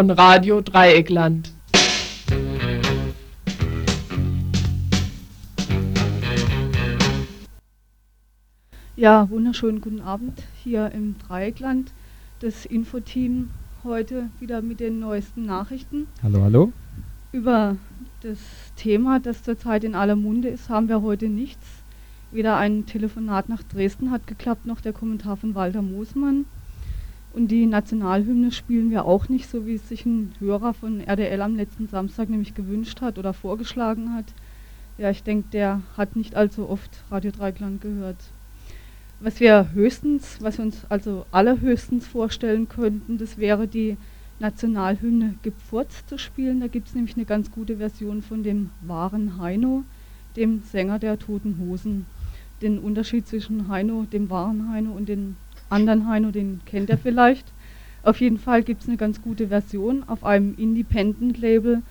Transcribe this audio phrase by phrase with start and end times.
[0.00, 1.52] von Radio Dreieckland.
[8.96, 11.92] Ja, wunderschönen guten Abend hier im Dreieckland.
[12.38, 13.50] Das Infoteam
[13.84, 16.06] heute wieder mit den neuesten Nachrichten.
[16.22, 16.72] Hallo, hallo.
[17.32, 17.76] Über
[18.22, 18.38] das
[18.76, 21.66] Thema, das zurzeit in aller Munde ist, haben wir heute nichts.
[22.30, 26.46] Weder ein Telefonat nach Dresden hat geklappt, noch der Kommentar von Walter Moosmann.
[27.32, 31.40] Und die Nationalhymne spielen wir auch nicht, so wie es sich ein Hörer von RDL
[31.42, 34.26] am letzten Samstag nämlich gewünscht hat oder vorgeschlagen hat.
[34.98, 38.16] Ja, ich denke, der hat nicht allzu oft Radio Dreikland gehört.
[39.20, 43.96] Was wir höchstens, was wir uns also allerhöchstens vorstellen könnten, das wäre die
[44.40, 46.60] Nationalhymne Gepfurz zu spielen.
[46.60, 49.84] Da gibt es nämlich eine ganz gute Version von dem wahren Heino,
[50.36, 52.06] dem Sänger der Toten Hosen.
[52.60, 55.36] Den Unterschied zwischen Heino, dem wahren Heino und dem
[55.70, 57.52] anderen Heino, den kennt er vielleicht.
[58.02, 61.82] Auf jeden Fall gibt es eine ganz gute Version auf einem Independent-Label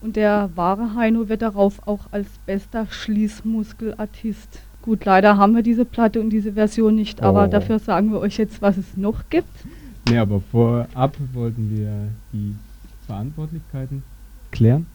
[0.00, 5.84] und der wahre Heino wird darauf auch als bester Schließmuskelartist Gut, leider haben wir diese
[5.84, 7.50] Platte und diese Version nicht, aber oh.
[7.50, 9.48] dafür sagen wir euch jetzt, was es noch gibt.
[10.08, 12.54] Nee, aber vorab wollten wir die
[13.06, 14.02] Verantwortlichkeiten
[14.50, 14.86] klären.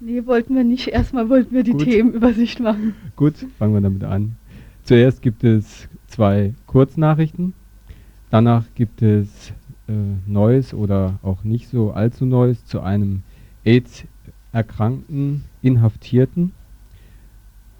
[0.00, 0.88] Nee, wollten wir nicht.
[0.88, 1.84] Erstmal wollten wir die Gut.
[1.84, 2.94] Themenübersicht machen.
[3.16, 4.36] Gut, fangen wir damit an.
[4.84, 7.52] Zuerst gibt es zwei Kurznachrichten.
[8.30, 9.52] Danach gibt es
[9.86, 9.92] äh,
[10.26, 13.22] Neues oder auch nicht so allzu Neues zu einem
[13.64, 16.52] AIDS-erkrankten Inhaftierten.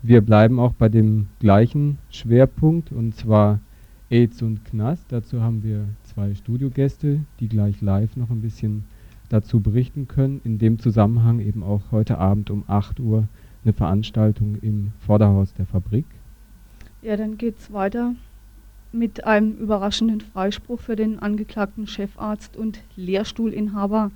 [0.02, 3.60] Wir bleiben auch bei dem gleichen Schwerpunkt und zwar
[4.10, 5.06] AIDS und Knast.
[5.08, 8.84] Dazu haben wir zwei Studiogäste, die gleich live noch ein bisschen
[9.30, 10.42] dazu berichten können.
[10.44, 13.28] In dem Zusammenhang eben auch heute Abend um 8 Uhr
[13.64, 16.04] eine Veranstaltung im Vorderhaus der Fabrik.
[17.00, 18.14] Ja, dann geht es weiter
[18.96, 24.10] mit einem überraschenden Freispruch für den angeklagten Chefarzt und Lehrstuhlinhaber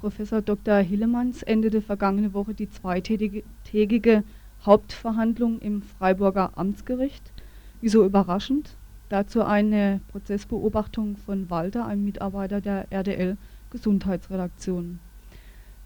[0.00, 0.76] Professor Dr.
[0.76, 4.22] Hillemanns endete vergangene Woche die zweitägige
[4.64, 7.32] Hauptverhandlung im Freiburger Amtsgericht.
[7.80, 8.76] Wieso überraschend?
[9.08, 13.36] Dazu eine Prozessbeobachtung von Walter, einem Mitarbeiter der RDL
[13.70, 15.00] Gesundheitsredaktion.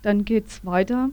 [0.03, 1.11] Dann geht es weiter.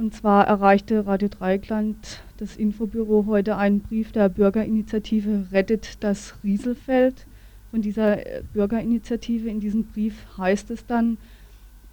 [0.00, 7.26] Und zwar erreichte Radio Dreikland das Infobüro heute einen Brief der Bürgerinitiative Rettet das Rieselfeld.
[7.70, 11.18] Von dieser äh, Bürgerinitiative in diesem Brief heißt es dann,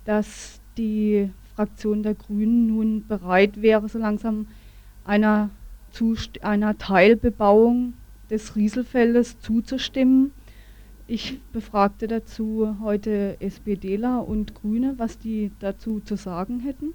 [0.05, 4.47] dass die Fraktion der Grünen nun bereit wäre, so langsam
[5.03, 5.49] einer,
[5.91, 7.91] Zust einer Teilbebauung
[8.29, 10.31] des Rieselfeldes zuzustimmen.
[11.07, 16.93] Ich befragte dazu heute SPDler und Grüne, was die dazu zu sagen hätten.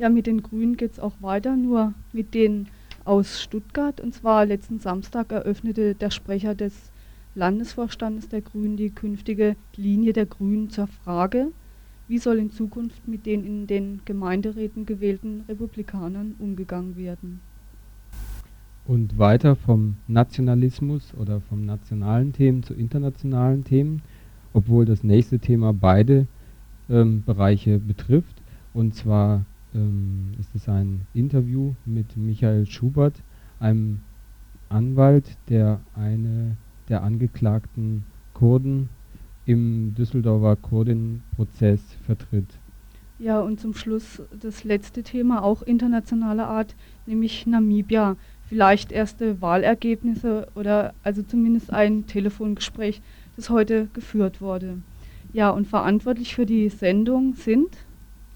[0.00, 2.68] Ja, mit den Grünen geht es auch weiter, nur mit denen
[3.04, 4.00] aus Stuttgart.
[4.00, 6.72] Und zwar letzten Samstag eröffnete der Sprecher des
[7.34, 11.48] Landesvorstandes der Grünen die künftige Linie der Grünen zur Frage,
[12.08, 17.40] wie soll in Zukunft mit den in den Gemeinderäten gewählten Republikanern umgegangen werden?
[18.86, 24.00] Und weiter vom Nationalismus oder vom nationalen Themen zu internationalen Themen,
[24.54, 26.26] obwohl das nächste Thema beide
[26.88, 28.40] ähm, Bereiche betrifft.
[28.72, 29.44] Und zwar
[29.74, 33.14] ähm, ist es ein Interview mit Michael Schubert,
[33.58, 34.00] einem
[34.68, 36.56] Anwalt, der eine
[36.88, 38.04] der angeklagten
[38.34, 38.88] Kurden
[39.46, 42.46] im Düsseldorfer Kurdin-Prozess vertritt.
[43.18, 46.74] Ja, und zum Schluss das letzte Thema, auch internationaler Art,
[47.06, 48.16] nämlich Namibia.
[48.48, 53.02] Vielleicht erste Wahlergebnisse oder also zumindest ein Telefongespräch,
[53.36, 54.78] das heute geführt wurde.
[55.32, 57.76] Ja, und verantwortlich für die Sendung sind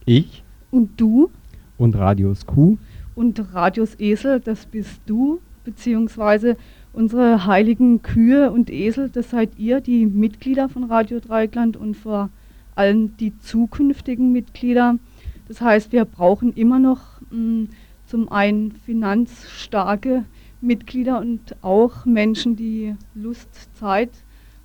[0.06, 0.44] ich
[0.74, 1.30] und du
[1.78, 2.78] und Radios Q
[3.14, 6.56] und Radios Esel, das bist du, beziehungsweise
[6.93, 12.31] unsere heiligen Kühe und Esel, das seid ihr, die Mitglieder von Radio Dreikland und vor
[12.75, 14.99] allem die zukünftigen Mitglieder.
[15.46, 17.69] Das heißt, wir brauchen immer noch mh, mm,
[18.06, 20.25] zum einen finanzstarke
[20.60, 24.10] Mitglieder und auch Menschen, die Lust, Zeit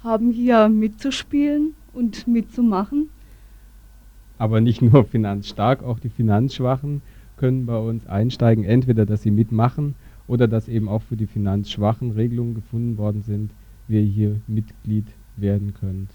[0.04, 3.10] haben, hier mitzuspielen und mitzumachen.
[4.40, 7.02] Aber nicht nur finanzstark, auch die Finanzschwachen
[7.36, 9.96] können bei uns einsteigen, entweder dass sie mitmachen
[10.28, 13.52] oder dass eben auch für die Finanzschwachen Regelungen gefunden worden sind,
[13.88, 16.10] wie ihr hier Mitglied werden könnt.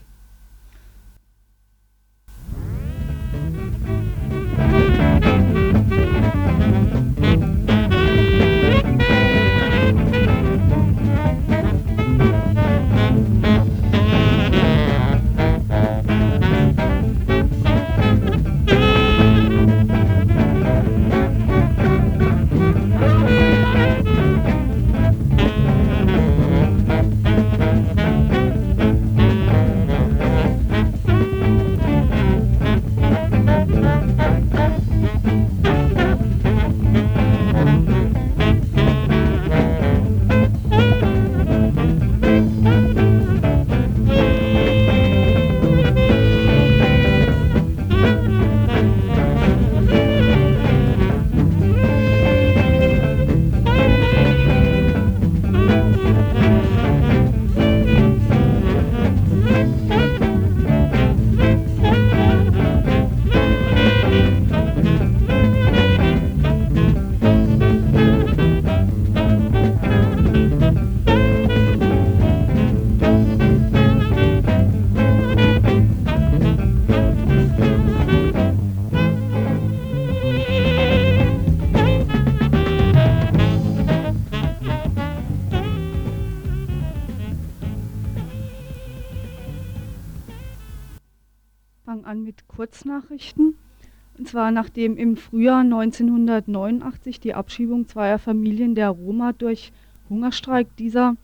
[94.35, 99.73] Zwar nachdem im Frühjahr 1989 die Abschiebung zweier Familien der Roma durch
[100.11, 101.15] Hungerstreik dieser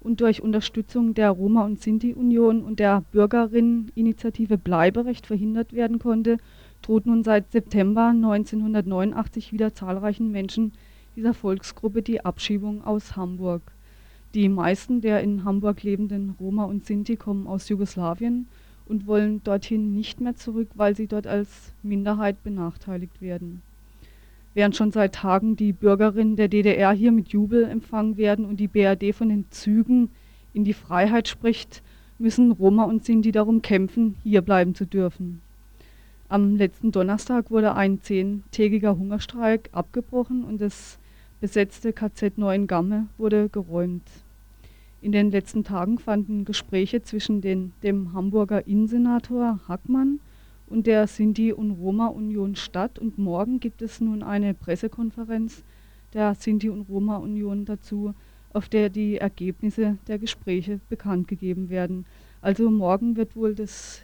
[0.00, 6.38] und durch Unterstützung der Roma- und Sinti-Union und der Bürgerinneninitiative Bleiberecht verhindert werden konnte,
[6.80, 10.72] droht nun seit September 1989 wieder zahlreichen Menschen
[11.16, 13.60] dieser Volksgruppe die Abschiebung aus Hamburg.
[14.32, 18.48] Die meisten der in Hamburg lebenden Roma und Sinti kommen aus Jugoslawien
[18.86, 23.62] und wollen dorthin nicht mehr zurück, weil sie dort als Minderheit benachteiligt werden.
[24.54, 28.68] Während schon seit Tagen die Bürgerinnen der DDR hier mit Jubel empfangen werden und die
[28.68, 30.10] BRD von den Zügen
[30.52, 31.82] in die Freiheit spricht,
[32.18, 35.40] müssen Roma und Sinti darum kämpfen, hier bleiben zu dürfen.
[36.28, 40.98] Am letzten Donnerstag wurde ein zehntägiger Hungerstreik abgebrochen und das
[41.40, 44.08] besetzte KZ Neuengamme wurde geräumt.
[45.04, 50.18] In den letzten Tagen fanden Gespräche zwischen den, dem Hamburger Innensenator Hackmann
[50.66, 52.98] und der Sinti- und Roma-Union statt.
[52.98, 55.62] Und morgen gibt es nun eine Pressekonferenz
[56.14, 58.14] der Sinti- und Roma-Union dazu,
[58.54, 62.06] auf der die Ergebnisse der Gespräche bekannt gegeben werden.
[62.40, 64.00] Also morgen wird wohl das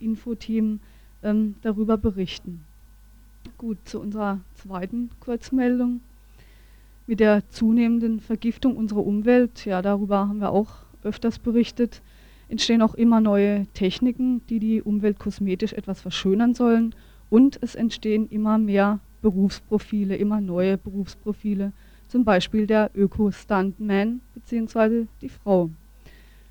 [0.00, 0.80] Infoteam
[1.22, 2.64] ähm, darüber berichten.
[3.58, 6.00] Gut, zu unserer zweiten Kurzmeldung
[7.08, 10.68] mit der zunehmenden Vergiftung unserer Umwelt, ja, darüber haben wir auch
[11.02, 12.02] öfters berichtet,
[12.48, 16.94] entstehen auch immer neue Techniken, die die Umwelt kosmetisch etwas verschönern sollen
[17.30, 21.72] und es entstehen immer mehr Berufsprofile, immer neue Berufsprofile,
[22.08, 25.06] zum Beispiel der Öko-Stuntman bzw.
[25.22, 25.70] die Frau.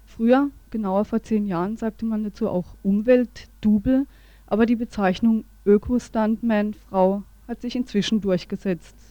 [0.07, 4.07] Früher, genauer vor zehn Jahren, sagte man dazu auch Umweltdubel,
[4.47, 9.06] aber die Bezeichnung Öko-Stuntman Frau hat sich inzwischen durchgesetzt.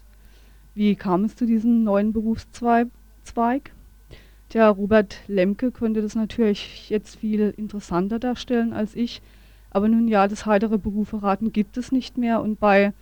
[0.77, 2.91] Wie kam es zu diesem neuen Berufszweig?
[4.53, 9.23] Der Robert Lemke könnte das natürlich jetzt viel interessanter darstellen als ich.
[9.71, 12.93] Aber nun ja, das heitere Beruferaten gibt es nicht mehr und bei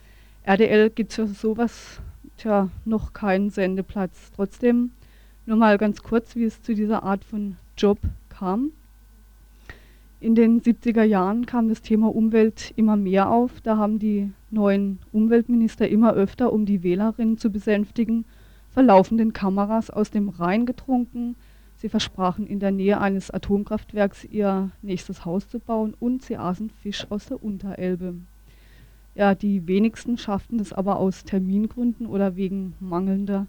[0.45, 2.01] RDL gibt es für sowas
[2.37, 4.31] tja, noch keinen Sendeplatz.
[4.37, 4.93] Trotzdem
[5.45, 7.99] nur mal ganz kurz, wie es zu dieser Art von Job
[8.29, 8.71] kam.
[10.25, 13.61] In den 70er Jahren kam das Thema Umwelt immer mehr auf.
[13.61, 18.25] Da haben die neuen Umweltminister immer öfter, um die Wählerinnen zu besänftigen,
[18.71, 21.37] verlaufenden Kameras aus dem Rhein getrunken.
[21.77, 26.71] Sie versprachen in der Nähe eines Atomkraftwerks ihr nächstes Haus zu bauen und sie aßen
[26.71, 28.15] Fisch aus der Unterelbe.
[29.15, 33.47] Ja, die wenigsten schafften das aber aus Termingründen oder wegen mangelnder,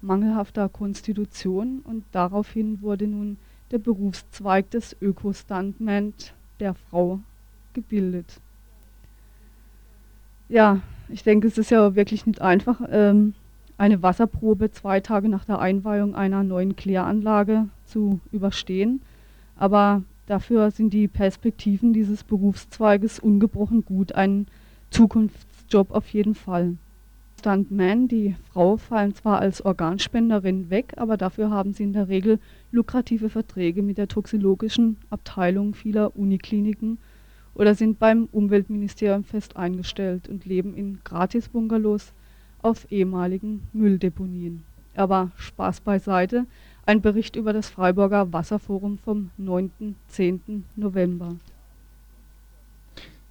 [0.00, 3.36] mangelhafter Konstitution und daraufhin wurde nun
[3.74, 6.14] der Berufszweig des Öko-Stuntman
[6.60, 7.18] der Frau
[7.72, 8.40] gebildet.
[10.48, 13.34] Ja, ich denke, es ist ja wirklich nicht einfach, ähm,
[13.76, 19.02] eine Wasserprobe zwei Tage nach der Einweihung einer neuen Kläranlage zu überstehen.
[19.56, 24.12] Aber dafür sind die Perspektiven dieses Berufszweiges ungebrochen gut.
[24.12, 24.46] Ein
[24.90, 26.76] Zukunftsjob auf jeden Fall.
[27.44, 32.38] Stuntman, die Frau, fallen zwar als Organspenderin weg, aber dafür haben sie in der Regel
[32.72, 36.96] lukrative Verträge mit der toxologischen Abteilung vieler Unikliniken
[37.54, 42.14] oder sind beim Umweltministerium fest eingestellt und leben in Gratis-Bungalows
[42.62, 44.64] auf ehemaligen Mülldeponien.
[44.96, 46.46] Aber Spaß beiseite,
[46.86, 49.96] ein Bericht über das Freiburger Wasserforum vom 9.
[50.08, 50.64] 10.
[50.76, 51.36] November.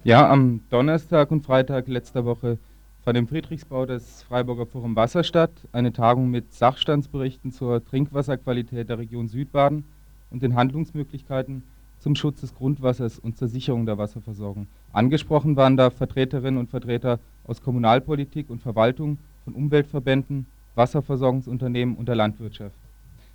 [0.04, 2.58] Ja, am Donnerstag und Freitag letzter Woche
[3.04, 8.98] fand im Friedrichsbau das Freiburger Forum Wasser statt, eine Tagung mit Sachstandsberichten zur Trinkwasserqualität der
[8.98, 9.84] Region Südbaden
[10.30, 11.62] und den Handlungsmöglichkeiten
[11.98, 14.68] zum Schutz des Grundwassers und zur Sicherung der Wasserversorgung.
[14.94, 22.16] Angesprochen waren da Vertreterinnen und Vertreter aus Kommunalpolitik und Verwaltung, von Umweltverbänden, Wasserversorgungsunternehmen und der
[22.16, 22.76] Landwirtschaft.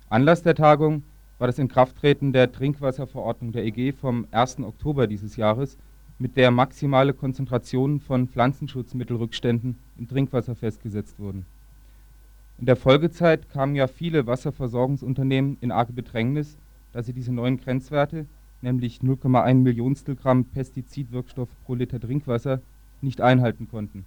[0.08, 1.04] Anlass der Tagung
[1.38, 4.58] war das Inkrafttreten der Trinkwasserverordnung der EG vom 1.
[4.60, 5.78] Oktober dieses Jahres
[6.20, 11.46] mit der maximale Konzentrationen von Pflanzenschutzmittelrückständen im Trinkwasser festgesetzt wurden.
[12.58, 16.58] In der Folgezeit kamen ja viele Wasserversorgungsunternehmen in arge Bedrängnis,
[16.92, 18.26] da sie diese neuen Grenzwerte,
[18.60, 22.60] nämlich 0,1 Millionstel Gramm Pestizidwirkstoff pro Liter Trinkwasser,
[23.00, 24.04] nicht einhalten konnten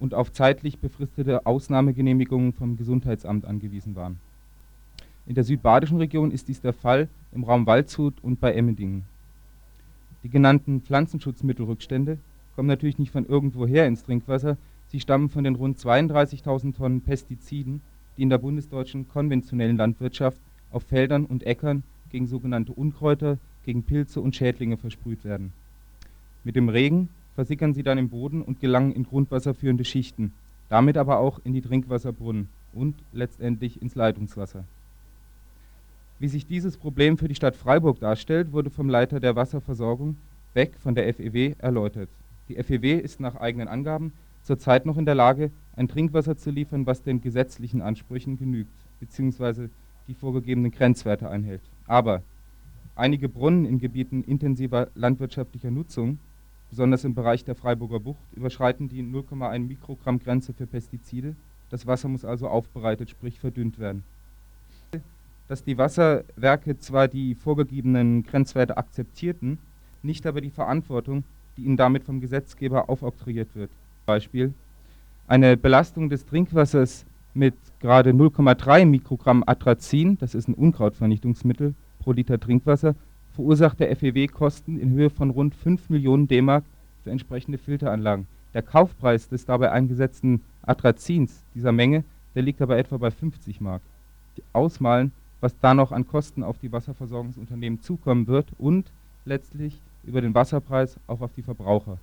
[0.00, 4.18] und auf zeitlich befristete Ausnahmegenehmigungen vom Gesundheitsamt angewiesen waren.
[5.26, 9.04] In der südbadischen Region ist dies der Fall im Raum Waldshut und bei Emmendingen
[10.26, 12.18] die genannten Pflanzenschutzmittelrückstände
[12.56, 14.56] kommen natürlich nicht von irgendwoher ins Trinkwasser,
[14.88, 17.80] sie stammen von den rund 32.000 Tonnen Pestiziden,
[18.16, 20.40] die in der bundesdeutschen konventionellen Landwirtschaft
[20.72, 25.52] auf Feldern und Äckern gegen sogenannte Unkräuter, gegen Pilze und Schädlinge versprüht werden.
[26.42, 30.32] Mit dem Regen versickern sie dann im Boden und gelangen in grundwasserführende Schichten,
[30.68, 34.64] damit aber auch in die Trinkwasserbrunnen und letztendlich ins Leitungswasser
[36.18, 40.16] wie sich dieses Problem für die Stadt Freiburg darstellt, wurde vom Leiter der Wasserversorgung,
[40.54, 42.08] Beck von der FEW erläutert.
[42.48, 46.86] Die FEW ist nach eigenen Angaben zurzeit noch in der Lage, ein Trinkwasser zu liefern,
[46.86, 48.70] was den gesetzlichen Ansprüchen genügt
[49.00, 49.68] bzw.
[50.06, 51.62] die vorgegebenen Grenzwerte einhält.
[51.86, 52.22] Aber
[52.94, 56.18] einige Brunnen in Gebieten intensiver landwirtschaftlicher Nutzung,
[56.70, 61.36] besonders im Bereich der Freiburger Bucht, überschreiten die 0,1 Mikrogramm Grenze für Pestizide.
[61.68, 64.04] Das Wasser muss also aufbereitet, sprich verdünnt werden.
[65.48, 69.58] Dass die Wasserwerke zwar die vorgegebenen Grenzwerte akzeptierten,
[70.02, 71.24] nicht aber die Verantwortung,
[71.56, 73.70] die ihnen damit vom Gesetzgeber aufoktroyiert wird.
[74.06, 74.52] Beispiel
[75.28, 82.38] eine Belastung des Trinkwassers mit gerade 0,3 Mikrogramm Atrazin, das ist ein Unkrautvernichtungsmittel pro Liter
[82.38, 82.94] Trinkwasser,
[83.34, 86.64] verursacht der FEW Kosten in Höhe von rund 5 Millionen D-Mark
[87.02, 88.26] für entsprechende Filteranlagen.
[88.54, 93.82] Der Kaufpreis des dabei eingesetzten Atrazins dieser Menge, der liegt aber etwa bei 50 Mark.
[94.52, 98.90] Ausmalen, was da noch an Kosten auf die Wasserversorgungsunternehmen zukommen wird und
[99.24, 101.98] letztlich über den Wasserpreis auch auf die Verbraucher.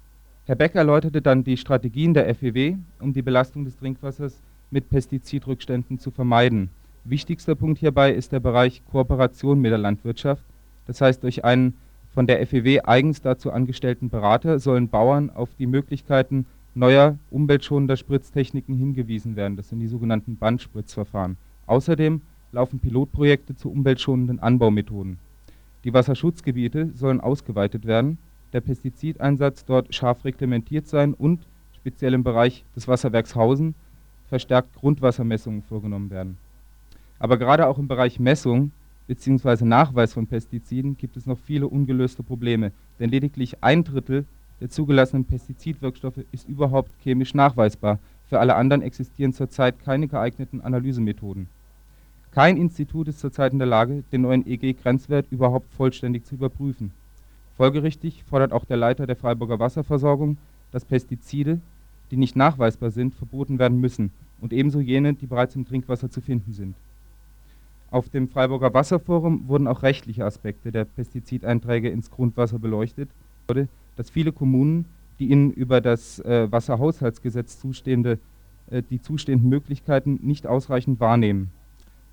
[0.46, 6.00] Herr Beck erläuterte dann die Strategien der FEW, um die Belastung des Trinkwassers mit Pestizidrückständen
[6.00, 6.70] zu vermeiden.
[7.06, 10.44] Wichtigster Punkt hierbei ist der Bereich Kooperation mit der Landwirtschaft.
[10.86, 11.76] Das heißt, durch einen
[12.14, 18.76] von der FEW eigens dazu angestellten Berater sollen Bauern auf die Möglichkeiten neuer umweltschonender Spritztechniken
[18.76, 19.58] hingewiesen werden.
[19.58, 21.38] Das sind die sogenannten Bandspritzverfahren.
[21.66, 22.22] Außerdem
[22.54, 25.18] laufen Pilotprojekte zu umweltschonenden Anbaumethoden.
[25.84, 28.18] Die Wasserschutzgebiete sollen ausgeweitet werden,
[28.54, 31.42] der Pestizideinsatz dort scharf reglementiert sein und
[31.76, 33.76] speziell im Bereich des Wasserwerks Hausen
[34.30, 36.38] verstärkt Grundwassermessungen vorgenommen werden.
[37.20, 38.72] Aber gerade auch im Bereich Messung
[39.08, 39.66] bzw.
[39.66, 44.26] Nachweis von Pestiziden gibt es noch viele ungelöste Probleme, denn lediglich ein Drittel
[44.62, 48.00] der zugelassenen Pestizidwirkstoffe ist überhaupt chemisch nachweisbar.
[48.30, 51.48] Für alle anderen existieren zurzeit keine geeigneten Analysemethoden.
[52.34, 56.92] Kein Institut ist zurzeit in der Lage, den neuen EG-Grenzwert überhaupt vollständig zu überprüfen.
[57.58, 60.38] Folgerichtig fordert auch der Leiter der Freiburger Wasserversorgung,
[60.72, 61.60] dass Pestizide,
[62.10, 64.12] die nicht nachweisbar sind, verboten werden müssen
[64.42, 66.76] und ebenso jene, die bereits im Trinkwasser zu finden sind.
[67.92, 73.10] Auf dem Freiburger Wasserforum wurden auch rechtliche Aspekte der Pestizideinträge ins Grundwasser beleuchtet,
[73.96, 74.86] dass viele Kommunen
[75.20, 78.18] die ihnen über das äh, Wasserhaushaltsgesetz zustehende,
[78.72, 81.52] äh, die zustehenden Möglichkeiten nicht ausreichend wahrnehmen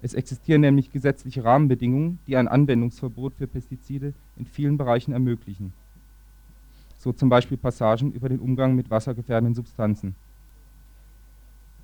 [0.03, 5.73] es existieren nämlich gesetzliche Rahmenbedingungen, die ein Anwendungsverbot für Pestizide in vielen Bereichen ermöglichen,
[6.97, 10.15] so zum Beispiel Passagen über den Umgang mit wassergefährdenden Substanzen.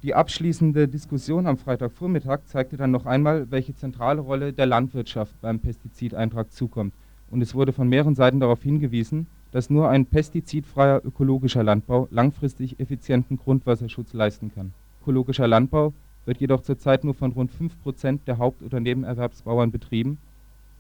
[0.03, 5.59] Die abschließende Diskussion am Freitagvormittag zeigte dann noch einmal, welche zentrale Rolle der Landwirtschaft beim
[5.59, 6.95] Pestizideintrag zukommt,
[7.31, 12.79] und es wurde von mehreren Seiten darauf hingewiesen, dass nur ein pestizidfreier ökologischer Landbau langfristig
[12.79, 14.73] effizienten Grundwasserschutz leisten kann.
[15.03, 15.93] Ökologischer Landbau
[16.27, 20.19] wird jedoch zurzeit nur von rund 5% der Haupt oder Nebenerwerbsbauern betrieben,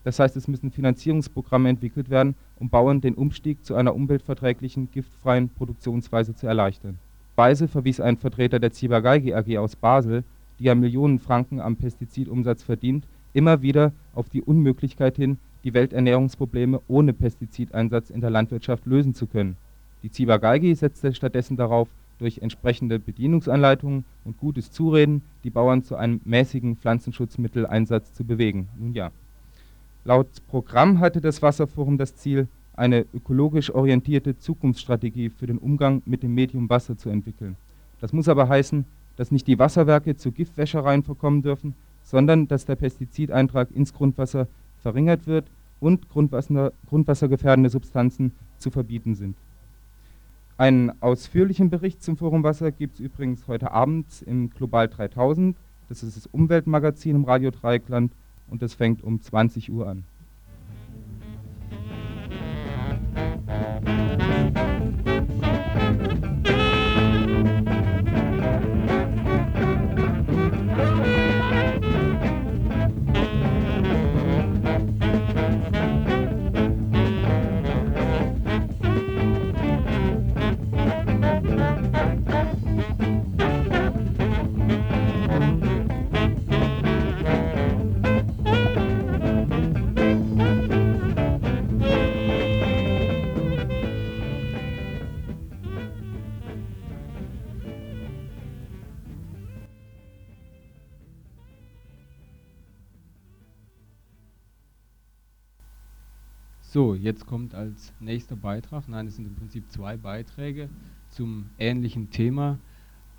[0.06, 5.48] das heißt es müssen Finanzierungsprogramme entwickelt werden, um Bauern den Umstieg zu einer umweltverträglichen, giftfreien
[5.48, 6.98] Produktionsweise zu erleichtern.
[7.34, 10.22] Weise verwies ein Vertreter der Ciba-Geigy AG aus Basel,
[10.60, 16.80] die ja Millionen Franken am Pestizidumsatz verdient, immer wieder auf die Unmöglichkeit hin, die Welternährungsprobleme
[16.86, 19.56] ohne Pestizideinsatz in der Landwirtschaft lösen zu können.
[20.04, 21.88] Die Ciba-Geigy setzte stattdessen darauf
[22.18, 28.68] durch entsprechende Bedienungsanleitungen und gutes Zureden die Bauern zu einem mäßigen Pflanzenschutzmitteleinsatz zu bewegen.
[28.78, 29.10] Nun ja.
[30.04, 36.22] Laut Programm hatte das Wasserforum das Ziel, eine ökologisch orientierte Zukunftsstrategie für den Umgang mit
[36.22, 37.56] dem Medium Wasser zu entwickeln.
[38.00, 38.84] Das muss aber heißen,
[39.16, 44.46] dass nicht die Wasserwerke zu Giftwäschereien verkommen dürfen, sondern dass der Pestizideintrag ins Grundwasser
[44.82, 45.46] verringert wird
[45.80, 49.36] und Grundwasser, grundwassergefährdende Substanzen zu verbieten sind.
[50.58, 55.54] Einen ausführlichen Bericht zum Forum Wasser gibt es übrigens heute Abend im Global 3000.
[55.90, 58.10] Das ist das Umweltmagazin im Radio Dreieckland
[58.48, 60.04] und das fängt um 20 Uhr an.
[106.76, 110.68] So, jetzt kommt als nächster Beitrag, nein, es sind im Prinzip zwei Beiträge
[111.08, 112.58] zum ähnlichen Thema.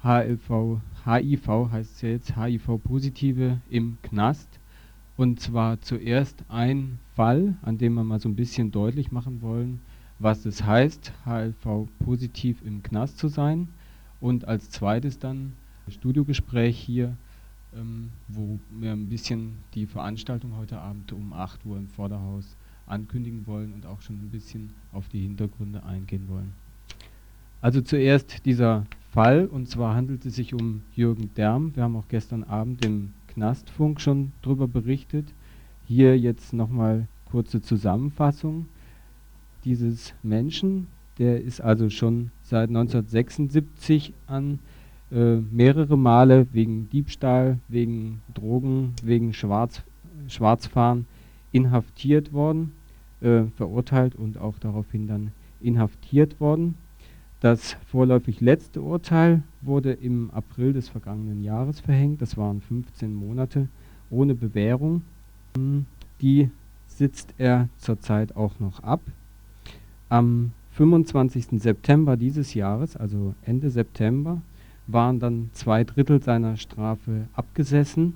[0.03, 4.47] HIV, HIV heißt es ja jetzt, HIV-Positive im Knast.
[5.15, 9.81] Und zwar zuerst ein Fall, an dem wir mal so ein bisschen deutlich machen wollen,
[10.19, 13.69] was es heißt, HIV-positiv im Knast zu sein.
[14.21, 15.53] Und als zweites dann
[15.87, 17.17] Studiogespräch hier,
[17.75, 22.55] ähm, wo wir ein bisschen die Veranstaltung heute Abend um 8 Uhr im Vorderhaus
[22.87, 26.53] ankündigen wollen und auch schon ein bisschen auf die Hintergründe eingehen wollen.
[27.61, 31.75] Also zuerst dieser Fall, und zwar handelt es sich um Jürgen Derm.
[31.75, 35.25] Wir haben auch gestern Abend im Knastfunk schon darüber berichtet.
[35.85, 38.67] Hier jetzt nochmal kurze Zusammenfassung
[39.63, 40.87] dieses Menschen.
[41.17, 44.59] Der ist also schon seit 1976 an
[45.11, 49.81] äh, mehrere Male wegen Diebstahl, wegen Drogen, wegen Schwarz,
[50.27, 51.05] Schwarzfahren
[51.51, 52.73] inhaftiert worden,
[53.21, 56.75] äh, verurteilt und auch daraufhin dann inhaftiert worden.
[57.39, 62.21] Das vorläufig letzte Urteil wurde im April des vergangenen Jahres verhängt.
[62.21, 63.67] Das waren 15 Monate
[64.09, 65.03] ohne Bewährung.
[66.21, 66.49] Die
[66.87, 69.01] sitzt er zurzeit auch noch ab.
[70.09, 71.61] Am 25.
[71.61, 74.41] September dieses Jahres, also Ende September,
[74.87, 78.15] waren dann zwei Drittel seiner Strafe abgesessen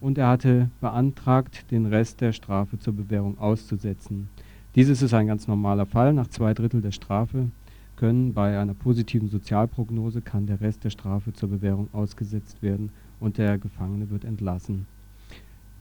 [0.00, 4.28] und er hatte beantragt, den Rest der Strafe zur Bewährung auszusetzen.
[4.74, 6.12] Dieses ist ein ganz normaler Fall.
[6.12, 7.48] Nach zwei Drittel der Strafe
[7.96, 13.36] können bei einer positiven Sozialprognose kann der Rest der Strafe zur Bewährung ausgesetzt werden und
[13.36, 14.86] der Gefangene wird entlassen.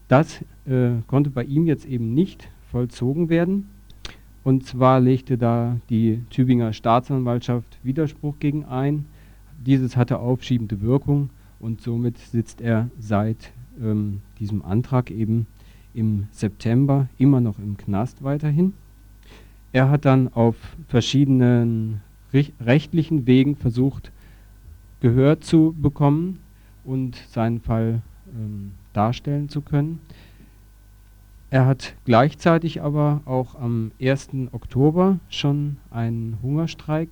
[0.10, 3.70] Das äh, konnte bei ihm jetzt eben nicht vollzogen werden.
[4.44, 9.06] Und zwar legte da die Tübinger Staatsanwaltschaft Widerspruch gegen ein.
[9.66, 11.30] Dieses hatte aufschiebende Wirkung
[11.60, 13.52] und somit sitzt er seit
[13.82, 15.48] ähm, diesem Antrag eben
[15.94, 18.74] im September immer noch im Knast weiterhin.
[19.72, 20.56] Er hat dann auf
[20.88, 22.02] verschiedenen
[22.34, 24.12] rechtlichen Wegen versucht,
[25.02, 26.40] Gehör zu bekommen
[26.84, 28.02] und seinen Fall
[28.36, 30.00] ähm, darstellen zu können.
[31.52, 34.30] Er hat gleichzeitig aber auch am 1.
[34.52, 37.10] Oktober schon einen Hungerstreik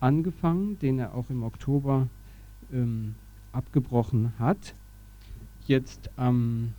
[0.00, 2.08] angefangen, den er auch im Oktober
[2.72, 3.14] ähm,
[3.52, 4.74] abgebrochen hat.
[5.66, 6.74] Jetzt am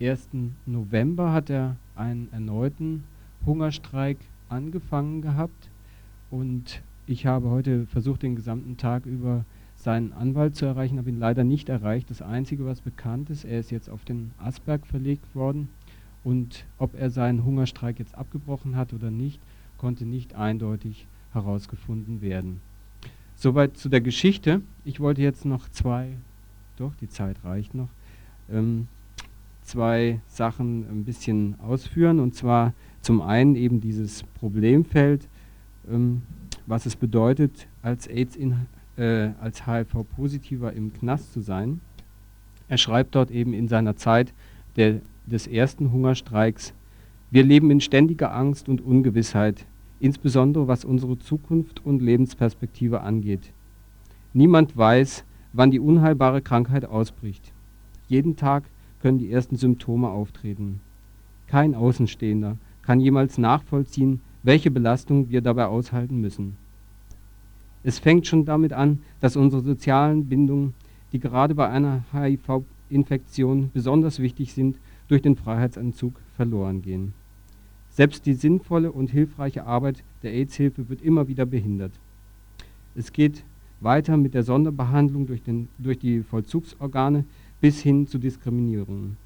[0.00, 0.28] 1.
[0.64, 3.02] November hat er einen erneuten
[3.44, 5.68] Hungerstreik angefangen gehabt
[6.30, 11.18] und ich habe heute versucht, den gesamten Tag über seinen Anwalt zu erreichen, habe ihn
[11.18, 12.08] leider nicht erreicht.
[12.08, 15.68] Das Einzige, was bekannt ist, er ist jetzt auf den Asberg verlegt worden
[16.22, 19.40] und ob er seinen Hungerstreik jetzt abgebrochen hat oder nicht,
[19.78, 22.60] konnte nicht eindeutig herausgefunden werden.
[23.34, 24.62] Soweit zu der Geschichte.
[24.84, 26.12] Ich wollte jetzt noch zwei,
[26.76, 27.88] doch, die Zeit reicht noch,
[28.52, 28.88] ähm,
[29.62, 32.20] zwei Sachen ein bisschen ausführen.
[32.20, 35.28] Und zwar zum einen eben dieses Problemfeld,
[35.90, 36.22] ähm,
[36.66, 41.80] was es bedeutet, als AIDS in, äh, als HIV-Positiver im Knast zu sein.
[42.68, 44.32] Er schreibt dort eben in seiner Zeit
[44.76, 46.72] der des ersten Hungerstreiks.
[47.30, 49.66] Wir leben in ständiger Angst und Ungewissheit,
[50.00, 53.52] insbesondere was unsere Zukunft und Lebensperspektive angeht.
[54.32, 57.52] Niemand weiß, wann die unheilbare Krankheit ausbricht.
[58.08, 58.64] Jeden Tag
[59.00, 60.80] können die ersten Symptome auftreten.
[61.46, 66.56] Kein Außenstehender kann jemals nachvollziehen, welche Belastung wir dabei aushalten müssen.
[67.82, 70.74] Es fängt schon damit an, dass unsere sozialen Bindungen,
[71.12, 74.76] die gerade bei einer HIV-Infektion besonders wichtig sind,
[75.08, 77.12] durch den Freiheitsentzug verloren gehen.
[77.90, 81.92] Selbst die sinnvolle und hilfreiche Arbeit der AIDS-Hilfe wird immer wieder behindert.
[82.94, 83.44] Es geht
[83.80, 87.24] weiter mit der Sonderbehandlung durch, den, durch die Vollzugsorgane
[87.66, 89.16] bis hin zu Diskriminierungen.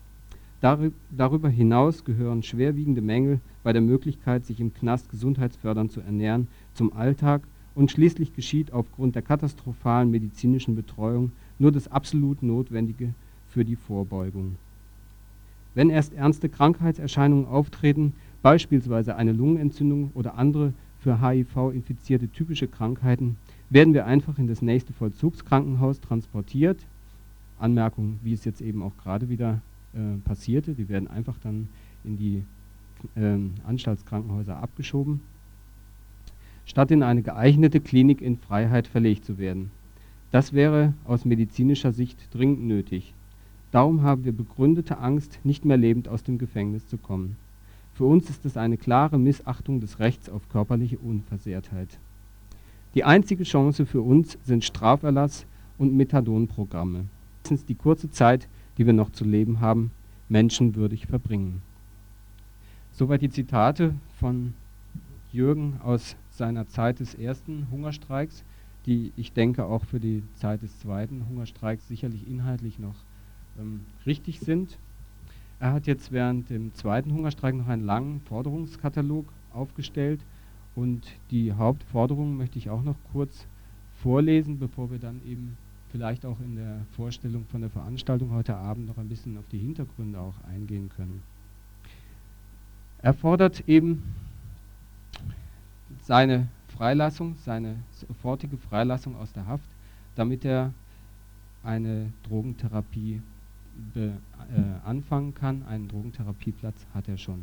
[0.63, 6.91] Darüber hinaus gehören schwerwiegende Mängel bei der Möglichkeit, sich im Knast gesundheitsfördernd zu ernähren, zum
[6.95, 7.43] Alltag
[7.75, 13.13] und schließlich geschieht aufgrund der katastrophalen medizinischen Betreuung nur das absolut Notwendige
[13.51, 14.57] für die Vorbeugung.
[15.75, 23.37] Wenn erst ernste Krankheitserscheinungen auftreten, beispielsweise eine Lungenentzündung oder andere für HIV infizierte typische Krankheiten,
[23.69, 26.79] werden wir einfach in das nächste Vollzugskrankenhaus transportiert.
[27.61, 29.61] Anmerkung, wie es jetzt eben auch gerade wieder
[29.95, 31.69] äh, passierte, die werden einfach dann
[32.05, 32.45] in die
[33.17, 35.21] äh, Anstaltskrankenhäuser abgeschoben,
[36.65, 39.71] statt in eine geeignete Klinik in Freiheit verlegt zu werden.
[40.31, 43.15] Das wäre aus medizinischer Sicht dringend nötig.
[43.73, 47.37] Darum haben wir begründete Angst, nicht mehr lebend aus dem Gefängnis zu kommen.
[47.95, 51.99] Für uns ist es eine klare Missachtung des Rechts auf körperliche Unversehrtheit.
[52.95, 55.47] Die einzige Chance für uns sind Straferlass
[55.79, 57.05] und Methadonprogramme.
[57.49, 58.49] Die kurze Zeit,
[58.79, 59.91] die wir noch zu leben haben,
[60.29, 61.63] menschenwürdig verbringen.
[62.93, 64.55] Soweit die Zitate von
[65.33, 68.45] Jürgen aus seiner Zeit des ersten Hungerstreiks,
[68.87, 72.97] die ich denke auch für die Zeit des zweiten Hungerstreiks sicherlich inhaltlich noch
[73.59, 74.79] ähm, richtig sind.
[75.59, 80.21] Er hat jetzt während dem zweiten Hungerstreik noch einen langen Forderungskatalog aufgestellt
[80.75, 83.47] Und die Hauptforderungen möchte ich auch noch kurz
[84.03, 85.57] vorlesen, bevor wir dann eben
[85.91, 89.59] vielleicht auch in der Vorstellung von der Veranstaltung heute Abend noch ein bisschen auf die
[89.59, 91.23] Hintergründe auch eingehen können.
[93.03, 94.03] Er fordert eben
[96.03, 99.69] seine Freilassung, seine sofortige Freilassung aus der Haft,
[100.15, 100.73] damit er
[101.63, 103.23] eine Drogentherapie
[103.95, 104.13] be,
[104.55, 105.63] äh, anfangen kann.
[105.65, 107.43] Einen Drogentherapieplatz hat er schon.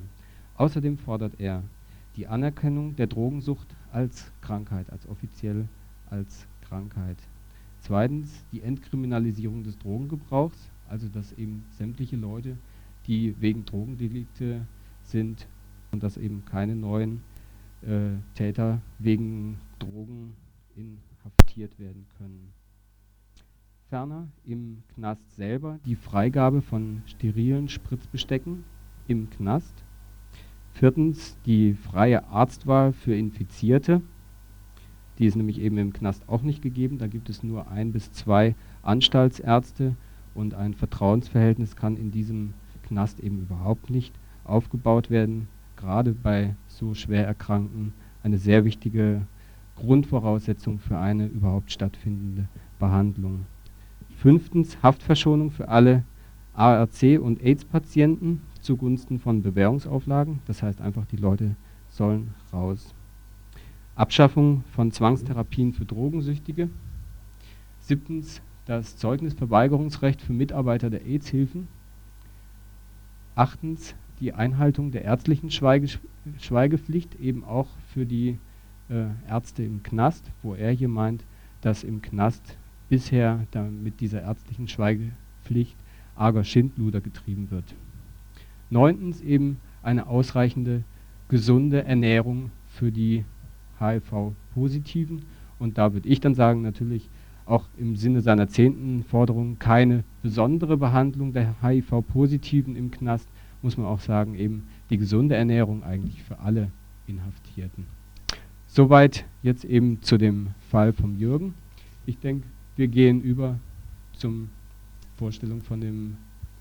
[0.56, 1.64] Außerdem fordert er
[2.16, 5.68] die Anerkennung der Drogensucht als Krankheit, als offiziell
[6.10, 7.18] als Krankheit.
[7.88, 12.58] Zweitens die Entkriminalisierung des Drogengebrauchs, also dass eben sämtliche Leute,
[13.06, 14.68] die wegen Drogendelikte
[15.04, 15.48] sind
[15.94, 17.22] und dass eben keine neuen
[17.84, 20.34] äh, Täter wegen Drogen
[20.76, 22.52] inhaftiert werden können.
[23.88, 28.66] Ferner im Knast selber die Freigabe von sterilen Spritzbestecken
[29.08, 29.86] im Knast.
[30.74, 34.02] Viertens die freie Arztwahl für Infizierte.
[35.20, 36.98] Die ist nämlich eben im Knast auch nicht gegeben.
[36.98, 39.96] Da gibt es nur ein bis zwei Anstaltsärzte
[40.34, 42.54] und ein Vertrauensverhältnis kann in diesem
[42.84, 49.22] Knast eben überhaupt nicht aufgebaut werden gerade bei so schwer Erkrankten eine sehr wichtige
[49.78, 52.50] Grundvoraussetzung für eine überhaupt stattfindende
[52.80, 53.46] Behandlung.
[54.18, 56.04] Fünftens Haftverschonung für alle
[56.56, 60.40] ARC- und AIDS-Patienten zugunsten von Bewährungsauflagen.
[60.48, 61.56] Das heißt einfach, die Leute
[61.88, 62.96] sollen raus.
[63.98, 66.70] Abschaffung von Zwangstherapien für Drogensüchtige.
[67.80, 71.68] Siebtens das Zeugnisverweigerungsrecht für Mitarbeiter der AIDS-Hilfen.
[73.36, 75.88] Achtens die Einhaltung der ärztlichen Schweige,
[76.40, 78.38] Schweigepflicht eben auch für die
[78.90, 81.24] äh, Ärzte im Knast, wo er hier meint,
[81.62, 82.56] dass im Knast
[82.90, 83.48] bisher
[83.82, 85.76] mit dieser ärztlichen Schweigepflicht
[86.16, 87.74] arger Schindluder getrieben wird.
[88.70, 90.84] Neuntens eben eine ausreichende
[91.30, 93.26] gesunde Ernährung für die
[93.80, 95.24] HIV-Positiven.
[95.60, 97.10] Und da würde ich dann sagen, natürlich
[97.46, 103.28] auch im Sinne seiner zehnten Forderung keine besondere Behandlung der HIV-Positiven im Knast,
[103.62, 106.72] muss man auch sagen, eben die gesunde Ernährung eigentlich für alle
[107.08, 107.86] Inhaftierten.
[108.68, 111.54] Soweit jetzt eben zu dem Fall vom Jürgen.
[112.06, 113.60] Ich denke, wir gehen über
[114.14, 114.50] zum
[115.16, 116.18] Vorstellung von dem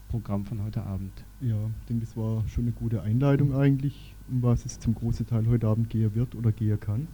[0.08, 1.12] Programm von heute Abend.
[1.40, 5.26] Ja, ich denke, das war schon eine gute Einleitung eigentlich, um was es zum großen
[5.26, 7.08] Teil heute Abend gehen wird oder gehen kann.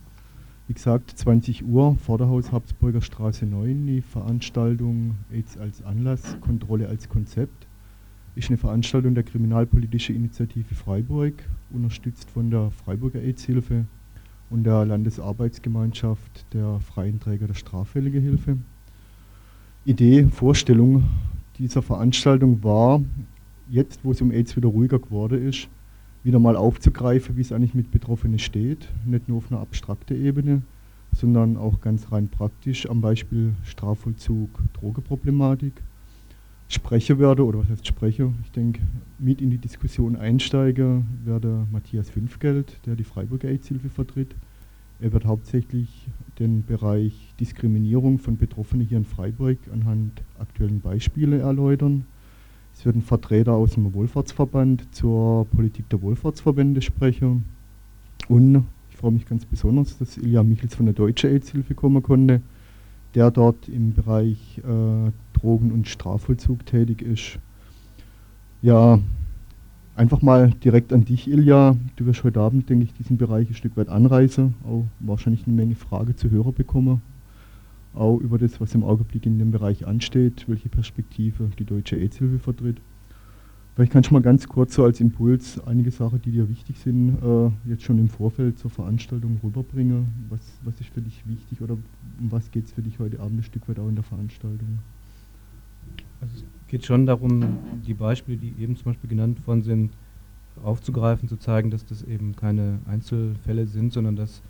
[0.69, 7.09] Wie gesagt, 20 Uhr, Vorderhaus Habsburger Straße 9, die Veranstaltung AIDS als Anlass, Kontrolle als
[7.09, 7.67] Konzept
[8.35, 11.35] ist eine Veranstaltung der Kriminalpolitische Initiative Freiburg,
[11.71, 13.85] unterstützt von der Freiburger AIDS-Hilfe
[14.49, 18.57] und der Landesarbeitsgemeinschaft der Freien Träger der Straffälligehilfe.
[19.85, 21.05] Idee, Vorstellung
[21.59, 23.03] dieser Veranstaltung war,
[23.69, 25.69] jetzt wo es um AIDS wieder ruhiger geworden ist,
[26.25, 30.63] wieder mal aufzugreifen, wie es eigentlich mit Betroffenen steht, nicht nur auf einer abstrakten Ebene,
[31.15, 35.73] sondern auch ganz rein praktisch am Beispiel Strafvollzug, Drogeproblematik
[36.69, 38.81] sprechen werde, oder was heißt spreche, ich denke,
[39.19, 44.35] mit in die Diskussion einsteige, werde Matthias Fünfgeld, der die Freiburger AIDS-Hilfe vertritt.
[45.01, 46.07] Er wird hauptsächlich
[46.39, 52.07] den Bereich Diskriminierung von Betroffenen hier in Freiburg anhand aktuellen Beispiele erläutern.
[52.83, 57.45] Es wird ein Vertreter aus dem Wohlfahrtsverband zur Politik der Wohlfahrtsverbände sprechen.
[58.27, 62.43] Und ich freue mich ganz besonders, dass Ilja Michels von der Deutschen AIDS-Hilfe kommen konnte
[63.15, 67.39] der dort im Bereich äh, Drogen- und Strafvollzug tätig ist.
[68.63, 68.99] Ja,
[69.97, 71.77] einfach mal direkt an dich, Ilja.
[71.97, 75.55] Du wirst heute Abend, denke ich, diesen Bereich ein Stück weit anreisen, auch wahrscheinlich eine
[75.55, 77.03] Menge Fragen zu Hörer bekommen.
[77.95, 82.39] Auch über das, was im Augenblick in dem Bereich ansteht, welche Perspektive die Deutsche AIDS-Hilfe
[82.39, 82.81] vertritt.
[83.75, 87.17] Vielleicht kannst du mal ganz kurz so als Impuls einige Sachen, die dir wichtig sind,
[87.23, 90.09] äh, jetzt schon im Vorfeld zur Veranstaltung rüberbringen.
[90.29, 93.41] Was, was ist für dich wichtig oder um was geht es für dich heute Abend
[93.41, 94.79] ein Stück weit auch in der Veranstaltung?
[96.21, 99.91] Also es geht schon darum, die Beispiele, die eben zum Beispiel genannt worden sind,
[100.63, 104.43] aufzugreifen, zu zeigen, dass das eben keine Einzelfälle sind, sondern dass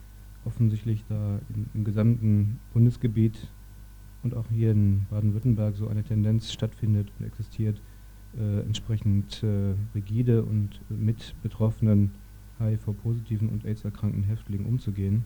[0.45, 3.49] offensichtlich da im, im gesamten Bundesgebiet
[4.23, 7.81] und auch hier in Baden-Württemberg so eine Tendenz stattfindet und existiert,
[8.39, 12.13] äh, entsprechend äh, rigide und mit betroffenen
[12.59, 15.25] HIV-positiven und AIDS-erkrankten Häftlingen umzugehen.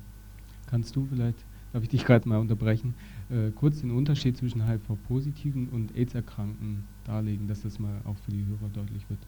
[0.67, 2.95] Kannst du vielleicht, darf ich dich gerade mal unterbrechen,
[3.31, 8.47] äh, kurz den Unterschied zwischen HIV-positiven und AIDS-Erkrankten darlegen, dass das mal auch für die
[8.47, 9.21] Hörer deutlich wird?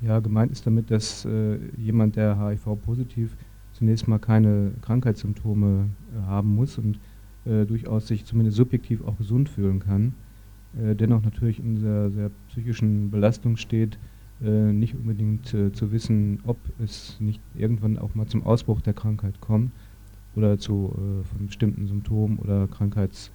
[0.00, 3.36] Ja, gemeint ist damit, dass äh, jemand, der HIV-positiv
[3.74, 6.98] zunächst mal keine Krankheitssymptome äh, haben muss und
[7.44, 10.14] äh, durchaus sich zumindest subjektiv auch gesund fühlen kann
[10.80, 13.98] äh, dennoch natürlich in sehr, sehr psychischen Belastung steht,
[14.42, 18.94] äh, nicht unbedingt äh, zu wissen, ob es nicht irgendwann auch mal zum Ausbruch der
[18.94, 19.70] Krankheit kommt
[20.34, 23.30] oder zu äh, von bestimmten Symptomen oder Krankheits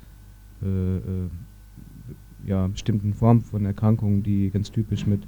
[2.46, 5.22] ja, bestimmten Formen von Erkrankungen, die ganz typisch mit,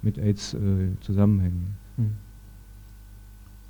[0.00, 0.56] mit AIDS
[1.02, 1.76] zusammenhängen.
[1.96, 2.12] Hm.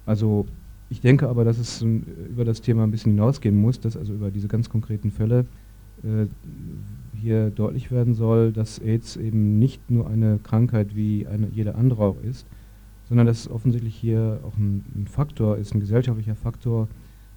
[0.07, 0.47] Also
[0.91, 4.15] ich denke aber, dass es um, über das Thema ein bisschen hinausgehen muss, dass also
[4.15, 5.47] über diese ganz konkreten Fälle
[6.03, 6.27] äh,
[7.15, 12.05] hier deutlich werden soll, dass AIDS eben nicht nur eine Krankheit wie eine, jede andere
[12.05, 12.47] auch ist,
[13.09, 16.89] sondern dass es offensichtlich hier auch ein, ein Faktor ist, ein gesellschaftlicher Faktor,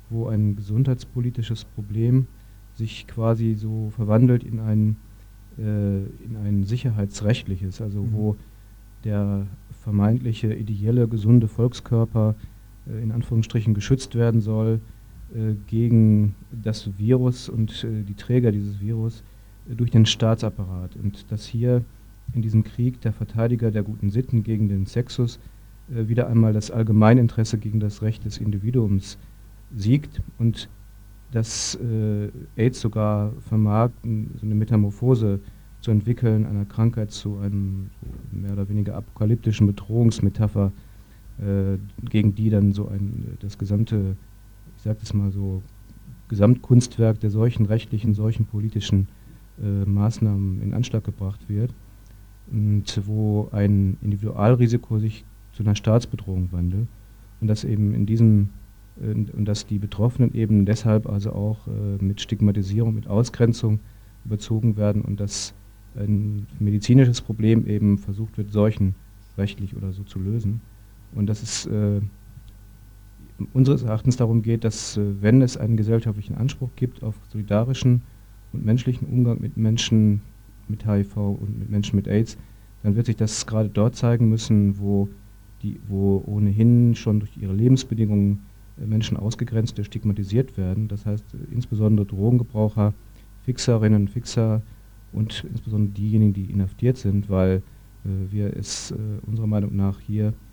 [0.10, 2.28] wo ein gesundheitspolitisches Problem
[2.76, 4.98] sich quasi so verwandelt in ein,
[5.58, 8.14] äh, in ein sicherheitsrechtliches, also mhm.
[8.14, 8.36] wo
[9.04, 9.48] der
[9.84, 12.36] vermeintliche ideelle gesunde Volkskörper
[12.86, 14.80] in Anführungsstrichen geschützt werden soll
[15.34, 19.24] äh, gegen das Virus und äh, die Träger dieses Virus
[19.70, 20.96] äh, durch den Staatsapparat.
[20.96, 21.84] Und dass hier
[22.34, 25.39] in diesem Krieg der Verteidiger der guten Sitten gegen den Sexus
[25.89, 29.17] äh, wieder einmal das Allgemeininteresse gegen das Recht des Individuums
[29.76, 30.70] siegt und
[31.32, 35.39] dass äh, AIDS sogar vermag, so eine Metamorphose
[35.80, 37.89] zu entwickeln, einer Krankheit zu einem
[38.32, 40.91] mehr oder weniger apokalyptischen Bedrohungsmetapher, äh,
[42.10, 44.15] gegen die dann so ein das gesamte,
[44.78, 45.63] ich sage das mal so,
[46.32, 49.10] Gesamtkunstwerk der solchen rechtlichen, solchen politischen
[49.62, 51.74] äh, Maßnahmen in Anschlag gebracht wird
[52.50, 56.88] und wo ein Individualrisiko sich zu einer Staatsbedrohung wandelt
[57.41, 58.50] und dass eben in diesem
[58.98, 63.80] und, und, dass die Betroffenen eben deshalb also auch äh, mit Stigmatisierung, mit Ausgrenzung
[64.26, 65.54] überzogen werden und dass
[65.96, 70.62] ein medizinisches Problem eben versucht wird, seuchenrechtlich oder so zu lösen.
[71.13, 72.02] Und dass es äh,
[73.54, 78.02] unseres Erachtens darum geht, dass äh, wenn es einen gesellschaftlichen Anspruch gibt auf solidarischen
[78.54, 80.21] und menschlichen Umgang mit Menschen
[80.67, 82.38] mit HIV und mit Menschen mit AIDS,
[82.84, 85.10] dann wird sich das gerade dort zeigen müssen, wo,
[85.62, 88.39] die, wo ohnehin schon durch ihre Lebensbedingungen
[88.78, 90.88] Menschen ausgegrenzt, die stigmatisiert werden.
[90.88, 92.93] Das heißt insbesondere Drogengebraucher,
[93.43, 94.62] Fixerinnen, Fixer
[95.12, 97.62] und insbesondere diejenigen, die inhaftiert sind, weil
[98.06, 98.95] äh, wir es äh,
[99.28, 100.51] unserer Meinung nach hier äh,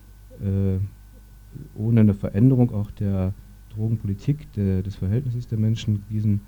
[1.75, 3.33] ohne eine Veränderung auch der
[3.79, 6.41] Drogenpolitik, der, des Verhältnisses der Menschen, diesen,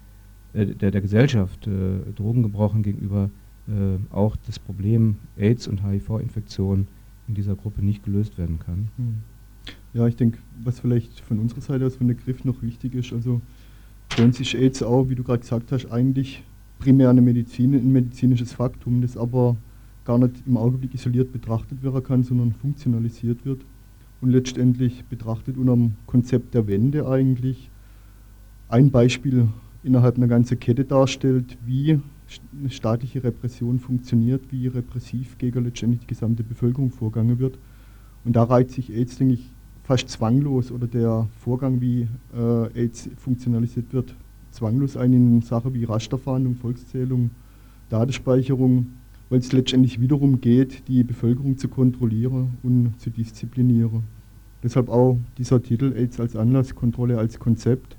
[0.52, 3.30] äh, der, der Gesellschaft, äh, Drogengebrauchen gegenüber
[3.68, 6.88] äh, auch das Problem AIDS und HIV-Infektion
[7.28, 8.88] in dieser Gruppe nicht gelöst werden kann.
[8.96, 9.14] Mhm.
[9.92, 13.12] Ja, ich denke, was vielleicht von unserer Seite aus von der Griff noch wichtig ist,
[13.12, 13.40] also
[14.16, 16.42] bei uns ist AIDS auch, wie du gerade gesagt hast, eigentlich
[16.78, 19.56] primär eine Medizin, ein medizinisches Faktum, das aber
[20.04, 23.60] gar nicht im Augenblick isoliert betrachtet werden kann, sondern funktionalisiert wird
[24.20, 27.70] und letztendlich betrachtet unter dem Konzept der Wende eigentlich
[28.68, 29.48] ein Beispiel
[29.82, 32.00] innerhalb einer ganzen Kette darstellt, wie
[32.58, 37.58] eine staatliche Repression funktioniert, wie repressiv gegen letztendlich die gesamte Bevölkerung vorgegangen wird.
[38.24, 39.50] Und da reiht sich AIDS, denke ich,
[39.82, 42.06] fast zwanglos oder der Vorgang, wie
[42.36, 44.14] äh, AIDS funktionalisiert wird,
[44.52, 47.30] zwanglos ein in Sachen wie Rasterfahndung, Volkszählung,
[47.88, 48.86] Datenspeicherung,
[49.30, 54.02] weil es letztendlich wiederum geht, die Bevölkerung zu kontrollieren und zu disziplinieren.
[54.62, 57.96] Deshalb auch dieser Titel AIDS als Anlass, Kontrolle als Konzept,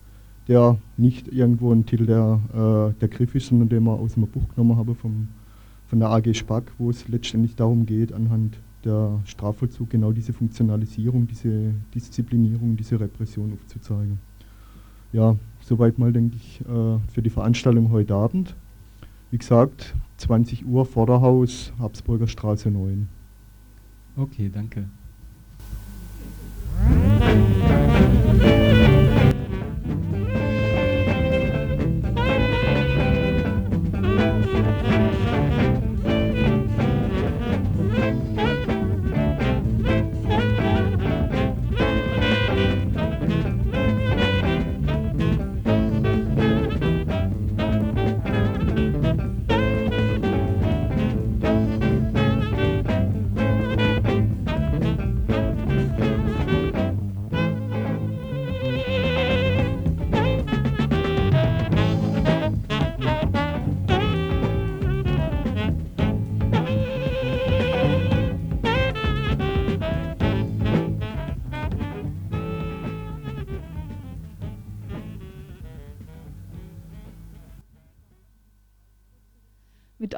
[0.47, 4.27] der nicht irgendwo ein Titel der, äh, der Griff ist, sondern den wir aus dem
[4.27, 5.29] Buch genommen haben vom,
[5.87, 11.27] von der AG Spack, wo es letztendlich darum geht, anhand der Strafvollzug genau diese Funktionalisierung,
[11.27, 14.19] diese Disziplinierung, diese Repression aufzuzeigen.
[15.13, 18.55] Ja, soweit mal, denke ich, äh, für die Veranstaltung heute Abend.
[19.31, 23.07] Wie gesagt, 20 Uhr Vorderhaus, Habsburger Straße 9.
[24.17, 24.89] Okay, danke.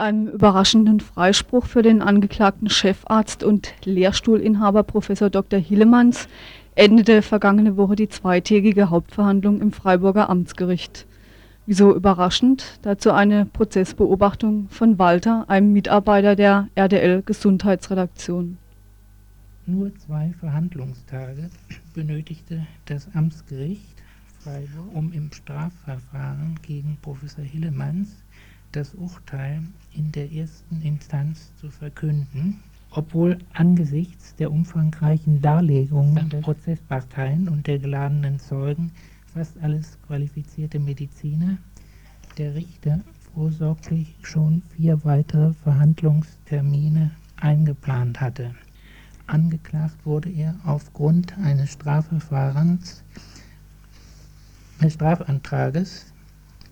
[0.04, 5.08] Einem überraschenden Freispruch für den angeklagten Chefarzt und Lehrstuhlinhaber Prof.
[5.08, 5.60] Dr.
[5.60, 6.28] Hillemanns
[6.76, 11.08] endete vergangene Woche die zweitägige Hauptverhandlung im Freiburger Amtsgericht.
[11.66, 12.80] Wieso überraschend?
[12.82, 18.58] Dazu eine Prozessbeobachtung von Walter, einem Mitarbeiter der RDL Gesundheitsredaktion.
[19.66, 21.50] Nur zwei Verhandlungstage
[21.94, 24.04] benötigte das Amtsgericht
[24.40, 28.23] Freiburg, um im Strafverfahren gegen Professor Hillemanns
[28.74, 29.62] das Urteil
[29.94, 32.60] in der ersten Instanz zu verkünden,
[32.92, 38.92] obwohl angesichts der umfangreichen Darlegungen der Prozessparteien und der geladenen Zeugen
[39.34, 41.58] fast alles qualifizierte Mediziner,
[42.38, 43.00] der Richter
[43.34, 48.56] vorsorglich schon vier weitere Verhandlungstermine eingeplant hatte.
[49.28, 53.04] Angeklagt wurde er aufgrund eines Strafverfahrens,
[54.80, 56.13] eines Strafantrages,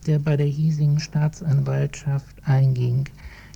[0.08, 3.08] der bei der hiesigen Staatsanwaltschaft einging.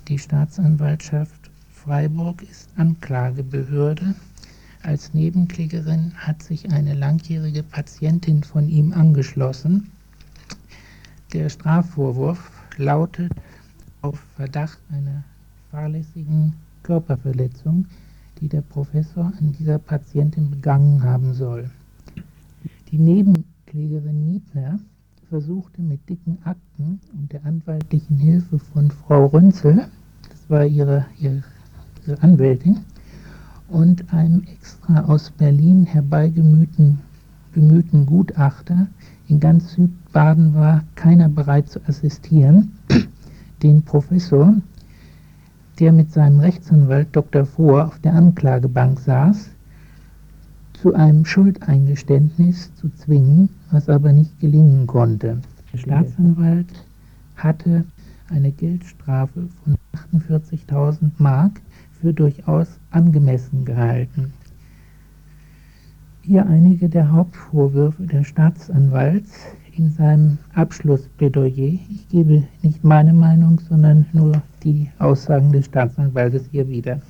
[0.08, 4.14] Die Staatsanwaltschaft Freiburg ist Anklagebehörde.
[4.82, 9.90] Als Nebenklägerin hat sich eine langjährige Patientin von ihm angeschlossen.
[11.32, 13.32] Der Strafvorwurf lautet
[14.02, 15.24] auf Verdacht einer
[15.70, 16.54] fahrlässigen
[16.84, 17.86] Körperverletzung,
[18.40, 21.70] die der Professor an dieser Patientin begangen haben soll.
[22.90, 24.78] Die Nebenklägerin Niedner
[25.28, 29.88] versuchte mit dicken Akten und der anwaltlichen Hilfe von Frau Rünzel,
[30.28, 31.42] das war ihre, ihre,
[32.06, 32.78] ihre Anwältin,
[33.68, 37.00] und einem extra aus Berlin herbeigemühten
[38.06, 38.86] Gutachter,
[39.26, 42.72] in ganz Südbaden war keiner bereit zu assistieren,
[43.64, 44.54] den Professor,
[45.80, 47.44] der mit seinem Rechtsanwalt Dr.
[47.44, 49.50] Vohr auf der Anklagebank saß,
[50.74, 55.40] zu einem Schuldeingeständnis zu zwingen, was aber nicht gelingen konnte.
[55.72, 56.72] Der Staatsanwalt
[57.36, 57.84] hatte
[58.28, 59.76] eine Geldstrafe von
[60.18, 61.60] 48.000 Mark
[62.00, 64.32] für durchaus angemessen gehalten.
[66.22, 71.78] Hier einige der Hauptvorwürfe des Staatsanwalts in seinem Abschlussplädoyer.
[71.88, 77.00] Ich gebe nicht meine Meinung, sondern nur die Aussagen des Staatsanwaltes hier wieder.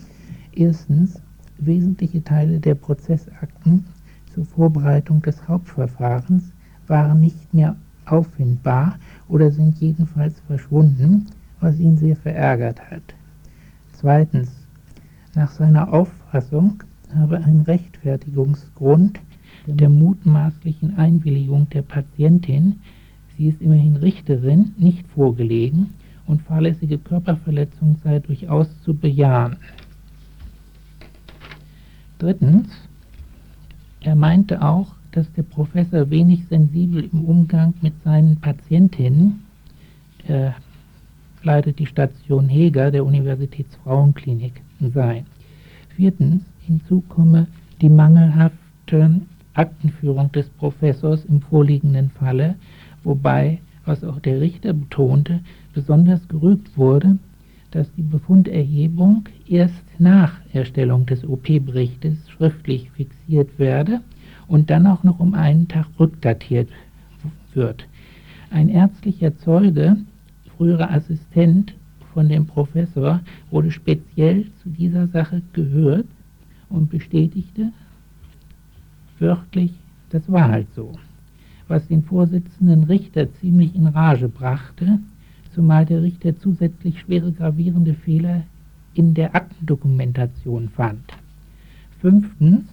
[0.53, 1.21] Erstens,
[1.59, 3.85] wesentliche Teile der Prozessakten
[4.37, 6.53] zur Vorbereitung des Hauptverfahrens
[6.87, 11.25] waren nicht mehr auffindbar oder sind jedenfalls verschwunden,
[11.59, 13.15] was ihn sehr verärgert hat.
[13.93, 14.51] Zweitens,
[15.35, 16.83] nach seiner Auffassung
[17.15, 19.21] habe ein Rechtfertigungsgrund
[19.67, 22.81] der mutmaßlichen Einwilligung der Patientin,
[23.39, 25.95] sie ist immerhin Richterin, nicht vorgelegen
[26.27, 29.57] und fahrlässige Körperverletzung sei durchaus zu bejahen.
[32.19, 32.86] Drittens,
[34.01, 39.45] er meinte auch, dass der Professor wenig sensibel im Umgang mit seinen Patientinnen,
[40.27, 40.55] er
[41.43, 44.61] leitet die Station Heger der Universitätsfrauenklinik,
[44.93, 45.25] sei.
[45.95, 47.47] Viertens, hinzu komme
[47.81, 49.21] die mangelhafte
[49.55, 52.57] Aktenführung des Professors im vorliegenden Falle,
[53.05, 55.41] wobei, was auch der Richter betonte,
[55.73, 57.19] besonders gerügt wurde,
[57.77, 64.01] dass die Befunderhebung erst nach Erstellung des OP-Berichtes schriftlich fixiert werde
[64.49, 66.71] und dann auch noch um einen Tag rückdatiert
[67.53, 67.87] wird.
[68.49, 69.99] Ein ärztlicher Zeuge,
[70.57, 71.75] früherer Assistent
[72.15, 73.21] von dem Professor,
[73.51, 76.07] wurde speziell zu dieser Sache gehört
[76.71, 77.73] und bestätigte
[79.19, 79.75] wörtlich,
[80.09, 80.93] das war halt so.
[81.69, 84.99] Was den Vorsitzenden Richter ziemlich in Rage brachte,
[85.57, 88.43] zumal der Richter zusätzlich schwere gravierende Fehler
[88.93, 91.03] in der Aktendokumentation fand.
[91.99, 92.65] Fünftens,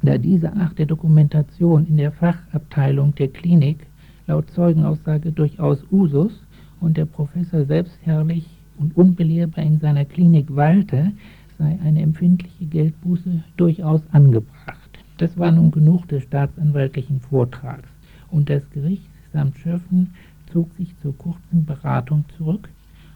[0.00, 3.86] da diese Art der Dokumentation in der Fachabteilung der Klinik
[4.28, 6.32] laut Zeugenaussage durchaus Usus
[6.80, 8.46] und der Professor selbstherrlich
[8.78, 11.10] und unbelehrbar in seiner Klinik walte,
[11.58, 14.90] sei eine empfindliche Geldbuße durchaus angebracht.
[15.18, 17.88] Das war nun genug des staatsanwaltlichen Vortrags
[18.30, 20.14] und das Gericht samt Schöffen
[20.54, 22.68] zog sich zur kurzen Beratung zurück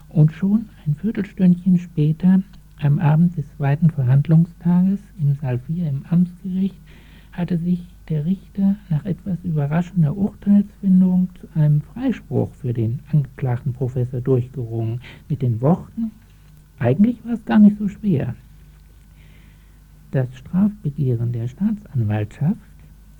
[0.09, 2.43] und schon ein Viertelstündchen später,
[2.80, 6.76] am Abend des zweiten Verhandlungstages im Saal 4 im Amtsgericht,
[7.30, 14.20] hatte sich der Richter nach etwas überraschender Urteilsfindung zu einem Freispruch für den angeklagten Professor
[14.20, 16.11] durchgerungen, mit den Worten,
[16.80, 18.34] eigentlich war es gar nicht so schwer.
[20.11, 22.57] Das Strafbegehren der Staatsanwaltschaft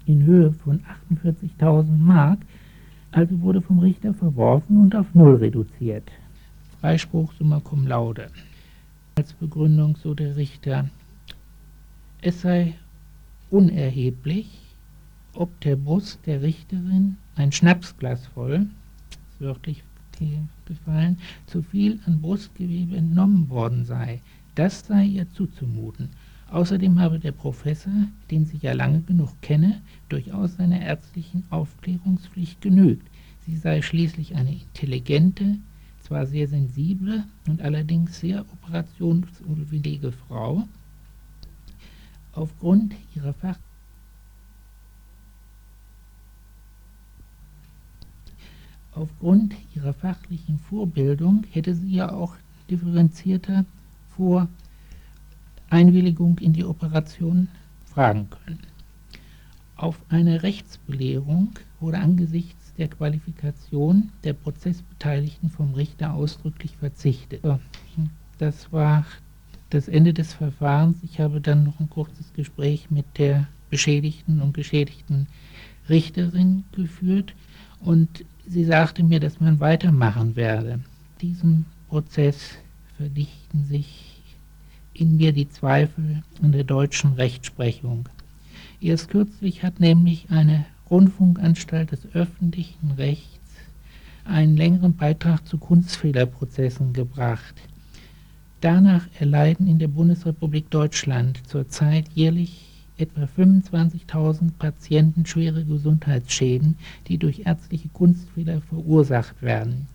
[0.07, 0.81] in Höhe von
[1.12, 2.39] 48.000 Mark
[3.13, 6.11] also wurde vom Richter verworfen und auf Null reduziert.
[6.81, 8.31] Freispruch summa cum laude.
[9.17, 10.89] Als Begründung so der Richter,
[12.21, 12.75] es sei
[13.51, 14.61] unerheblich,
[15.35, 18.67] ob der Brust der Richterin ein Schnapsglas voll,
[19.39, 19.83] wörtlich
[20.67, 24.21] gefallen, zu viel an Brustgewebe entnommen worden sei.
[24.55, 26.09] Das sei ihr zuzumuten.
[26.51, 27.92] Außerdem habe der Professor,
[28.30, 33.07] den sie ja lange genug kenne, durchaus seiner ärztlichen Aufklärungspflicht genügt.
[33.44, 35.59] Sie sei schließlich eine intelligente,
[36.01, 40.66] zwar sehr sensible und allerdings sehr operationsunwillige Frau.
[42.32, 43.59] Aufgrund ihrer Fach
[48.92, 52.34] aufgrund ihrer fachlichen Vorbildung hätte sie ja auch
[52.68, 53.64] differenzierter
[54.16, 54.49] vor
[55.71, 57.49] Einwilligung in die Operation
[57.87, 58.61] fragen können.
[59.77, 61.51] Auf eine Rechtsbelehrung
[61.81, 67.43] wurde angesichts der Qualifikation der Prozessbeteiligten vom Richter ausdrücklich verzichtet.
[68.39, 69.05] Das war
[69.71, 70.99] das Ende des Verfahrens.
[71.03, 75.27] Ich habe dann noch ein kurzes Gespräch mit der beschädigten und geschädigten
[75.89, 77.35] Richterin geführt
[77.81, 80.81] und sie sagte mir, dass man weitermachen werde.
[81.21, 82.53] Diesem Prozess
[82.97, 84.08] verdichten sich
[84.99, 88.09] in mir die Zweifel an der deutschen Rechtsprechung.
[88.80, 93.38] Erst kürzlich hat nämlich eine Rundfunkanstalt des öffentlichen Rechts
[94.24, 97.55] einen längeren Beitrag zu Kunstfehlerprozessen gebracht.
[98.61, 102.64] Danach erleiden in der Bundesrepublik Deutschland zurzeit jährlich
[102.99, 106.76] etwa 25.000 Patienten schwere Gesundheitsschäden,
[107.07, 109.86] die durch ärztliche Kunstfehler verursacht werden.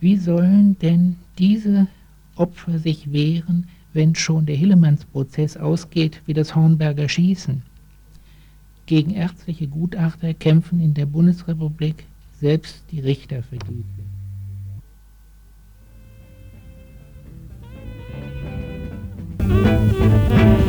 [0.00, 1.86] Wie sollen denn diese
[2.34, 7.62] Opfer sich wehren, wenn schon der Hillemanns-Prozess ausgeht wie das Hornberger Schießen?
[8.86, 12.04] Gegen ärztliche Gutachter kämpfen in der Bundesrepublik
[12.38, 13.86] selbst die Richter vergeblich.
[19.38, 20.63] Über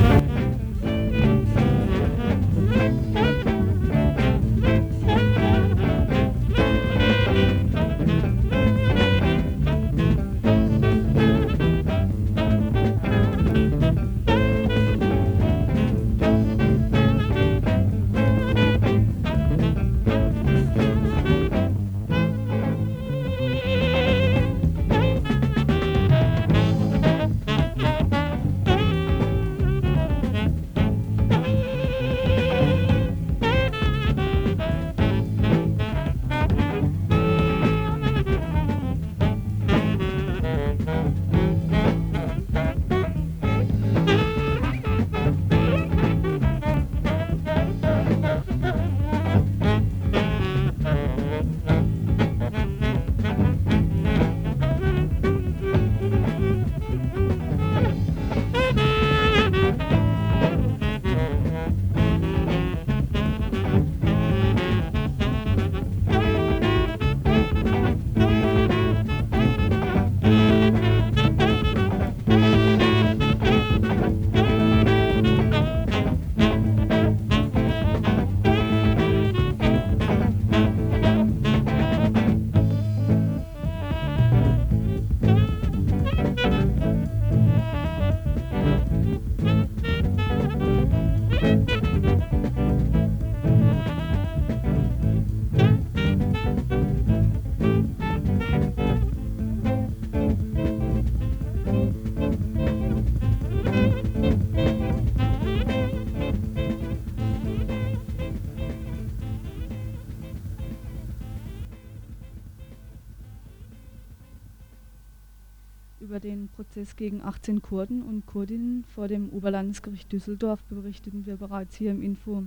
[116.76, 122.02] Prozess gegen 18 Kurden und Kurdinnen vor dem Oberlandesgericht Düsseldorf berichteten wir bereits hier im
[122.02, 122.44] Info.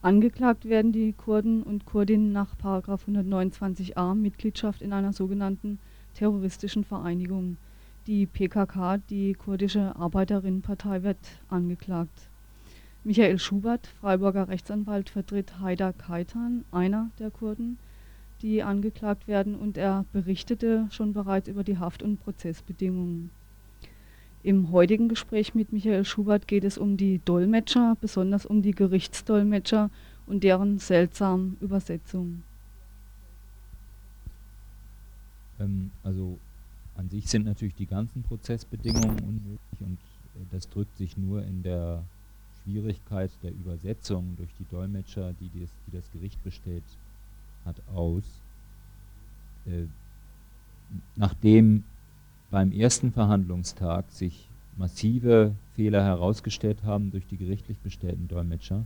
[0.00, 5.78] Angeklagt werden die Kurden und Kurdinnen nach 129a Mitgliedschaft in einer sogenannten
[6.14, 7.58] terroristischen Vereinigung.
[8.06, 11.18] Die PKK, die kurdische Arbeiterinnenpartei, wird
[11.50, 12.30] angeklagt.
[13.04, 17.78] Michael Schubert, Freiburger Rechtsanwalt, vertritt Haidar Kaitan, einer der Kurden,
[18.40, 23.30] die angeklagt werden, und er berichtete schon bereits über die Haft- und Prozessbedingungen.
[24.42, 29.90] Im heutigen Gespräch mit Michael Schubert geht es um die Dolmetscher, besonders um die Gerichtsdolmetscher
[30.26, 32.42] und deren seltsamen Übersetzungen.
[35.58, 36.38] Ähm, also
[36.96, 39.98] an sich sind natürlich die ganzen Prozessbedingungen unmöglich und
[40.36, 42.02] äh, das drückt sich nur in der
[42.62, 46.84] Schwierigkeit der Übersetzung durch die Dolmetscher, die das, die das Gericht bestellt
[47.66, 48.24] hat, aus.
[49.66, 49.84] Äh,
[51.16, 51.84] nachdem
[52.50, 58.84] beim ersten Verhandlungstag sich massive Fehler herausgestellt haben durch die gerichtlich bestellten Dolmetscher,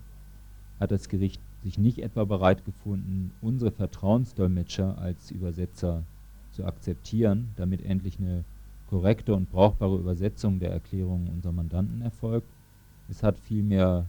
[0.81, 6.03] hat das Gericht sich nicht etwa bereit gefunden, unsere Vertrauensdolmetscher als Übersetzer
[6.53, 8.45] zu akzeptieren, damit endlich eine
[8.91, 12.47] korrekte und brauchbare Übersetzung der Erklärungen unserer Mandanten erfolgt.
[13.09, 14.05] Es hat vielmehr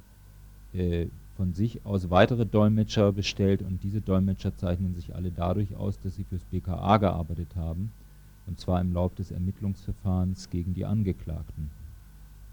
[0.74, 6.00] äh, von sich aus weitere Dolmetscher bestellt und diese Dolmetscher zeichnen sich alle dadurch aus,
[6.02, 7.92] dass sie fürs BKA gearbeitet haben,
[8.48, 11.70] und zwar im Lauf des Ermittlungsverfahrens gegen die Angeklagten.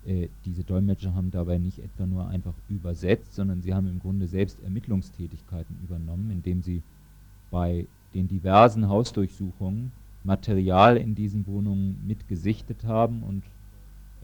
[0.06, 4.26] Äh, diese Dolmetscher haben dabei nicht etwa nur einfach übersetzt, sondern sie haben im Grunde
[4.26, 6.82] selbst Ermittlungstätigkeiten übernommen, indem sie
[7.50, 9.92] bei den diversen Hausdurchsuchungen
[10.24, 13.42] Material in diesen Wohnungen mitgesichtet haben und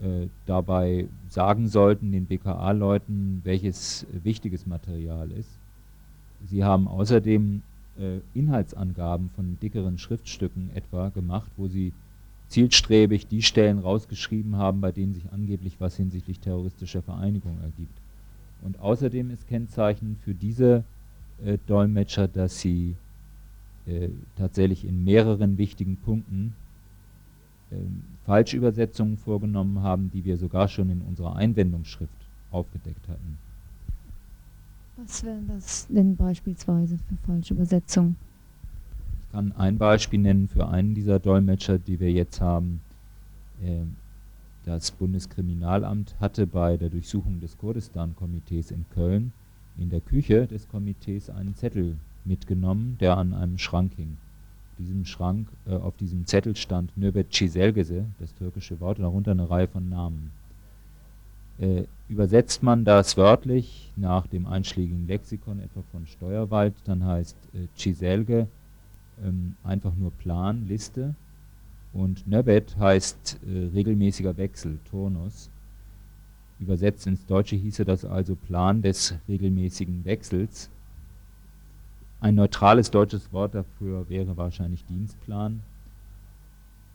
[0.05, 5.51] äh, dabei sagen sollten, den BKA-Leuten, welches wichtiges Material ist.
[6.47, 7.63] Sie haben außerdem
[7.99, 11.93] äh, Inhaltsangaben von dickeren Schriftstücken etwa gemacht, wo sie
[12.49, 17.99] zielstrebig die Stellen rausgeschrieben haben, bei denen sich angeblich was hinsichtlich terroristischer Vereinigung ergibt.
[18.63, 20.85] Und außerdem ist Kennzeichen für diese
[21.45, 22.97] äh, Dolmetscher, dass sie
[23.87, 26.55] äh, tatsächlich in mehreren wichtigen Punkten
[27.71, 32.13] ähm, Falschübersetzungen vorgenommen haben, die wir sogar schon in unserer Einwendungsschrift
[32.51, 33.39] aufgedeckt hatten.
[35.01, 38.17] Was wären das denn beispielsweise für Falschübersetzungen?
[39.27, 42.81] Ich kann ein Beispiel nennen für einen dieser Dolmetscher, die wir jetzt haben.
[43.63, 43.97] Ähm,
[44.65, 49.33] das Bundeskriminalamt hatte bei der Durchsuchung des Kurdistan-Komitees in Köln
[49.79, 54.17] in der Küche des Komitees einen Zettel mitgenommen, der an einem Schrank hing
[54.79, 59.51] diesem Schrank, äh, auf diesem Zettel stand Nöbet Çizelgesi, das türkische Wort, und darunter eine
[59.51, 60.31] Reihe von Namen.
[61.59, 67.67] Äh, übersetzt man das wörtlich nach dem einschlägigen Lexikon etwa von Steuerwald, dann heißt äh,
[67.77, 68.47] Çizelge
[69.25, 71.15] ähm, einfach nur Plan, Liste.
[71.93, 75.51] Und Nöbet heißt äh, regelmäßiger Wechsel, Turnus.
[76.61, 80.71] Übersetzt ins Deutsche hieße das also Plan des regelmäßigen Wechsels.
[82.21, 85.61] Ein neutrales deutsches Wort dafür wäre wahrscheinlich Dienstplan.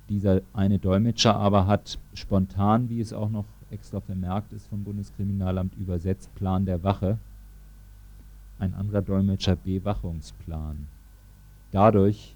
[0.10, 5.76] Dieser eine Dolmetscher aber hat spontan, wie es auch noch extra vermerkt ist vom Bundeskriminalamt,
[5.76, 7.18] übersetzt Plan der Wache.
[8.60, 10.88] Ein anderer Dolmetscher Bewachungsplan.
[11.72, 12.36] Dadurch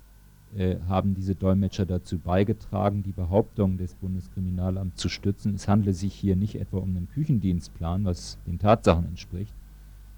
[0.55, 5.55] äh, haben diese Dolmetscher dazu beigetragen, die Behauptung des Bundeskriminalamts zu stützen.
[5.55, 9.53] Es handle sich hier nicht etwa um einen Küchendienstplan, was den Tatsachen entspricht,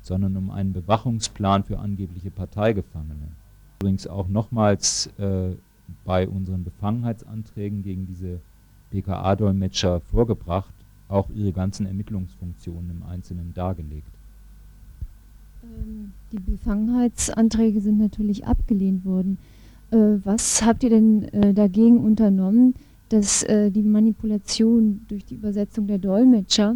[0.01, 3.29] sondern um einen Bewachungsplan für angebliche Parteigefangene.
[3.79, 5.55] Übrigens auch nochmals äh,
[6.05, 8.39] bei unseren Befangenheitsanträgen gegen diese
[8.91, 10.73] BKA-Dolmetscher vorgebracht,
[11.09, 14.07] auch ihre ganzen Ermittlungsfunktionen im Einzelnen dargelegt.
[15.63, 19.37] Ähm, die Befangenheitsanträge sind natürlich abgelehnt worden.
[19.91, 22.75] Äh, was habt ihr denn äh, dagegen unternommen,
[23.09, 26.75] dass äh, die Manipulation durch die Übersetzung der Dolmetscher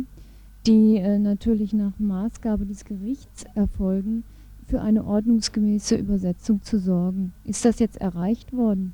[0.65, 4.23] die natürlich nach Maßgabe des Gerichts erfolgen,
[4.65, 7.33] für eine ordnungsgemäße Übersetzung zu sorgen.
[7.43, 8.93] Ist das jetzt erreicht worden?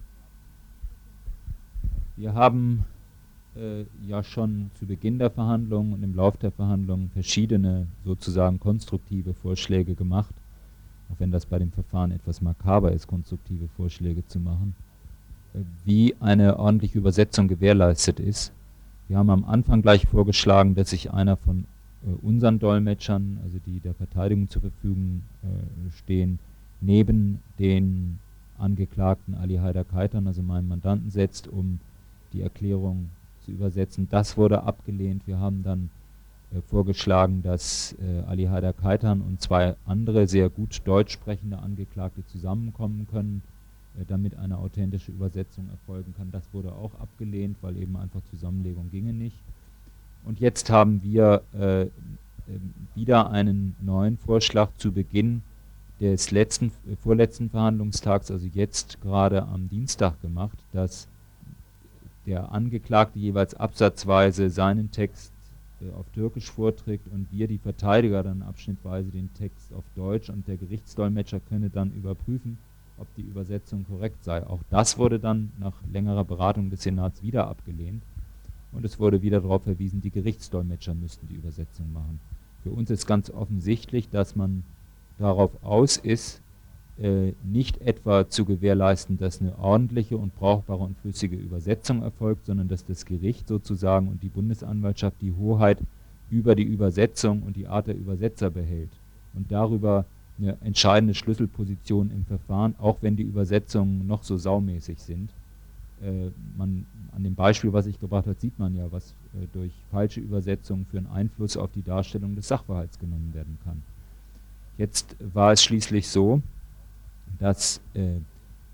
[2.17, 2.85] Wir haben
[3.55, 9.33] äh, ja schon zu Beginn der Verhandlungen und im Lauf der Verhandlungen verschiedene sozusagen konstruktive
[9.33, 10.33] Vorschläge gemacht,
[11.11, 14.75] auch wenn das bei dem Verfahren etwas makaber ist, konstruktive Vorschläge zu machen,
[15.53, 18.51] äh, wie eine ordentliche Übersetzung gewährleistet ist.
[19.07, 21.65] Wir haben am Anfang gleich vorgeschlagen, dass sich einer von
[22.05, 26.39] äh, unseren Dolmetschern, also die der Verteidigung zur Verfügung äh, stehen,
[26.81, 28.19] neben den
[28.57, 31.79] Angeklagten Ali Haider Kaitan, also meinem Mandanten, setzt, um
[32.33, 33.09] die Erklärung
[33.49, 34.07] zu übersetzen.
[34.09, 35.25] Das wurde abgelehnt.
[35.25, 35.89] Wir haben dann
[36.53, 42.25] äh, vorgeschlagen, dass äh, Ali Haider Kaitan und zwei andere sehr gut deutsch sprechende Angeklagte
[42.27, 43.41] zusammenkommen können
[43.97, 46.31] äh, damit eine authentische Übersetzung erfolgen kann.
[46.31, 49.37] Das wurde auch abgelehnt, weil eben einfach Zusammenlegung ginge nicht.
[50.25, 51.89] Und jetzt haben wir äh, ähm,
[52.95, 55.41] wieder einen neuen Vorschlag zu Beginn
[55.99, 61.07] des letzten, äh, vorletzten Verhandlungstags, also jetzt gerade am Dienstag gemacht, dass
[62.29, 65.33] der Angeklagte jeweils absatzweise seinen Text
[65.81, 70.47] äh, auf Türkisch vorträgt und wir, die Verteidiger, dann abschnittweise den Text auf Deutsch und
[70.47, 72.59] der Gerichtsdolmetscher könne dann überprüfen,
[72.99, 74.45] ob die Übersetzung korrekt sei.
[74.45, 78.03] Auch das wurde dann nach längerer Beratung des Senats wieder abgelehnt.
[78.71, 82.19] Und es wurde wieder darauf verwiesen, die Gerichtsdolmetscher müssten die Übersetzung machen.
[82.61, 84.63] Für uns ist ganz offensichtlich, dass man
[85.17, 86.41] darauf aus ist,
[87.01, 92.67] äh, nicht etwa zu gewährleisten, dass eine ordentliche und brauchbare und flüssige Übersetzung erfolgt, sondern
[92.67, 95.77] dass das Gericht sozusagen und die Bundesanwaltschaft die Hoheit
[96.29, 98.89] über die Übersetzung und die Art der Übersetzer behält
[99.33, 100.05] und darüber
[100.39, 105.29] eine entscheidende Schlüsselposition im Verfahren, auch wenn die Übersetzungen noch so saumäßig sind.
[106.01, 109.71] Äh, man, an dem Beispiel, was ich gebracht habe, sieht man ja, was äh, durch
[109.91, 113.81] falsche Übersetzungen für einen Einfluss auf die Darstellung des Sachverhalts genommen werden kann.
[114.77, 116.41] Jetzt war es schließlich so,
[117.37, 118.19] dass äh,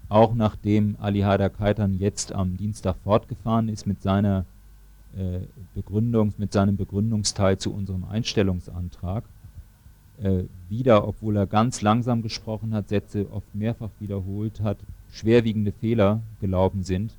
[0.10, 4.46] auch nachdem Ali Haider Kaitan jetzt am Dienstag fortgefahren ist mit seiner
[5.18, 5.40] äh,
[5.74, 9.24] Begründung, mit seinem Begründungsteil zu unserem Einstellungsantrag,
[10.22, 14.78] äh, wieder, obwohl er ganz langsam gesprochen hat, Sätze oft mehrfach wiederholt hat,
[15.12, 17.12] schwerwiegende Fehler gelaufen sind,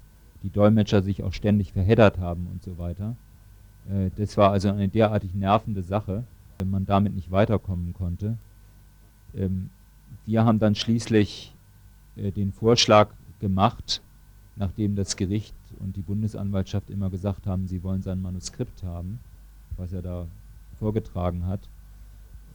[0.43, 3.17] die Dolmetscher sich auch ständig verheddert haben und so weiter.
[3.91, 6.25] Äh, das war also eine derartig nervende Sache,
[6.59, 8.37] wenn man damit nicht weiterkommen konnte.
[9.35, 9.71] Ähm,
[10.27, 11.55] wir haben dann schließlich
[12.17, 13.09] äh, den Vorschlag
[13.41, 14.03] gemacht,
[14.57, 19.21] nachdem das Gericht und die Bundesanwaltschaft immer gesagt haben, sie wollen sein Manuskript haben,
[19.77, 20.27] was er da
[20.79, 21.61] vorgetragen hat,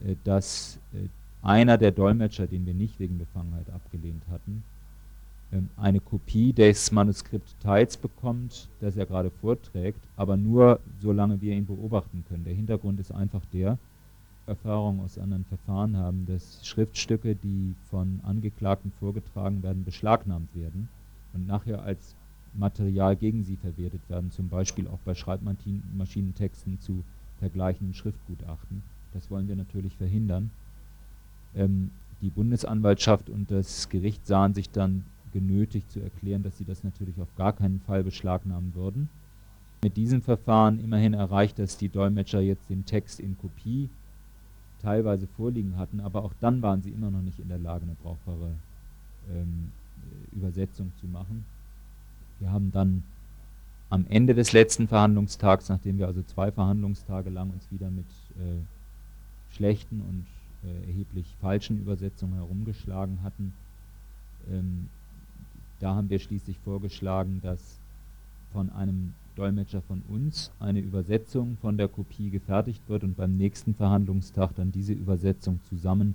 [0.04, 1.08] äh, dass äh,
[1.42, 4.62] einer der Dolmetscher, den wir nicht wegen Befangenheit abgelehnt hatten,
[5.52, 11.66] ähm, eine Kopie des Manuskriptteils bekommt, das er gerade vorträgt, aber nur solange wir ihn
[11.66, 12.44] beobachten können.
[12.44, 13.78] Der Hintergrund ist einfach der,
[14.46, 20.88] Erfahrungen aus anderen Verfahren haben, dass Schriftstücke, die von Angeklagten vorgetragen werden, beschlagnahmt werden
[21.32, 22.14] und nachher als
[22.54, 27.04] Material gegen sie verwertet werden, zum Beispiel auch bei Schreibmaschinentexten zu
[27.38, 28.82] vergleichenden Schriftgutachten.
[29.14, 30.50] Das wollen wir natürlich verhindern.
[31.54, 31.90] Ähm,
[32.20, 37.20] die Bundesanwaltschaft und das Gericht sahen sich dann genötigt zu erklären, dass sie das natürlich
[37.20, 39.08] auf gar keinen Fall beschlagnahmen würden.
[39.82, 43.88] Mit diesem Verfahren immerhin erreicht, dass die Dolmetscher jetzt den Text in Kopie
[44.82, 47.96] teilweise vorliegen hatten, aber auch dann waren sie immer noch nicht in der Lage, eine
[48.02, 48.52] brauchbare
[49.30, 49.70] ähm,
[50.32, 51.44] Übersetzung zu machen.
[52.40, 53.04] Wir haben dann
[53.90, 58.06] am Ende des letzten Verhandlungstags, nachdem wir also zwei Verhandlungstage lang uns wieder mit
[58.38, 60.26] äh, schlechten und
[60.68, 63.52] äh, erheblich falschen Übersetzungen herumgeschlagen hatten,
[64.50, 64.88] ähm,
[65.80, 67.60] da haben wir schließlich vorgeschlagen, dass
[68.52, 73.74] von einem Dolmetscher von uns eine Übersetzung von der Kopie gefertigt wird und beim nächsten
[73.74, 76.14] Verhandlungstag dann diese Übersetzung zusammen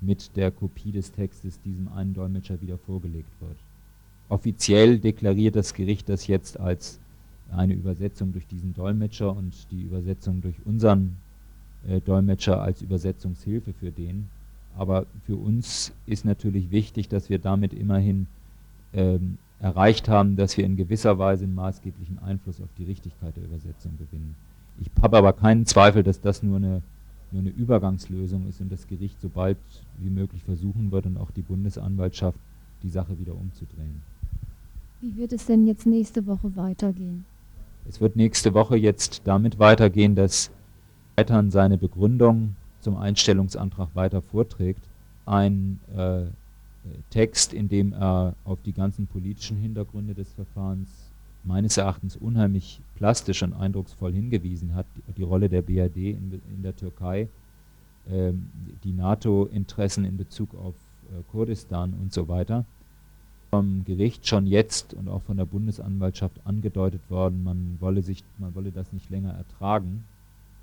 [0.00, 3.56] mit der Kopie des Textes diesem einen Dolmetscher wieder vorgelegt wird.
[4.28, 7.00] Offiziell deklariert das Gericht das jetzt als
[7.50, 11.16] eine Übersetzung durch diesen Dolmetscher und die Übersetzung durch unseren
[11.86, 14.28] äh, Dolmetscher als Übersetzungshilfe für den.
[14.76, 18.26] Aber für uns ist natürlich wichtig, dass wir damit immerhin
[18.92, 23.44] ähm, erreicht haben, dass wir in gewisser Weise einen maßgeblichen Einfluss auf die Richtigkeit der
[23.44, 24.36] Übersetzung gewinnen.
[24.80, 26.82] Ich habe aber keinen Zweifel, dass das nur eine,
[27.32, 29.58] nur eine Übergangslösung ist und das Gericht so bald
[29.98, 32.38] wie möglich versuchen wird und auch die Bundesanwaltschaft
[32.82, 34.02] die Sache wieder umzudrehen.
[35.00, 37.24] Wie wird es denn jetzt nächste Woche weitergehen?
[37.88, 40.50] Es wird nächste Woche jetzt damit weitergehen, dass
[41.16, 44.82] Weitern seine Begründung zum Einstellungsantrag weiter vorträgt.
[45.26, 46.26] Ein äh,
[47.10, 50.88] Text, in dem er auf die ganzen politischen Hintergründe des Verfahrens
[51.44, 54.86] meines Erachtens unheimlich plastisch und eindrucksvoll hingewiesen hat.
[54.96, 57.28] Die, die Rolle der BRD in, in der Türkei,
[58.10, 58.50] ähm,
[58.84, 60.74] die NATO-Interessen in Bezug auf
[61.10, 62.64] äh, Kurdistan und so weiter
[63.50, 68.54] vom Gericht schon jetzt und auch von der Bundesanwaltschaft angedeutet worden, man wolle, sich, man
[68.54, 70.04] wolle das nicht länger ertragen.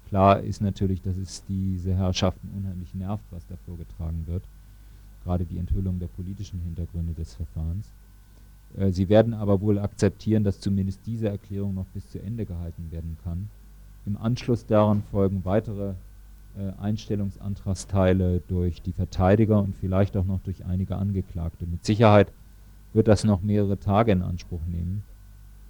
[0.08, 4.44] Klar ist natürlich, dass es diese Herrschaften unheimlich nervt, was da vorgetragen wird,
[5.26, 7.92] gerade die Enthüllung der politischen Hintergründe des Verfahrens.
[8.78, 12.90] Äh, sie werden aber wohl akzeptieren, dass zumindest diese Erklärung noch bis zu Ende gehalten
[12.92, 13.50] werden kann.
[14.06, 15.94] Im Anschluss daran folgen weitere
[16.58, 21.66] äh, Einstellungsantragsteile durch die Verteidiger und vielleicht auch noch durch einige Angeklagte.
[21.66, 22.32] Mit Sicherheit
[22.94, 25.04] wird das noch mehrere Tage in Anspruch nehmen.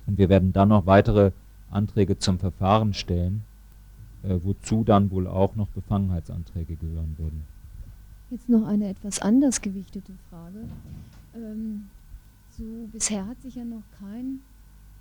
[0.05, 1.31] Und wir werden dann noch weitere
[1.71, 3.43] Anträge zum Verfahren stellen,
[4.23, 7.54] äh, wozu dann wohl auch noch Befangenheitsanträge gehören würden.
[8.35, 10.67] Jetzt noch eine etwas anders gewichtete Frage.
[11.37, 11.83] Ähm,
[12.57, 14.41] so bisher hat sich ja noch kein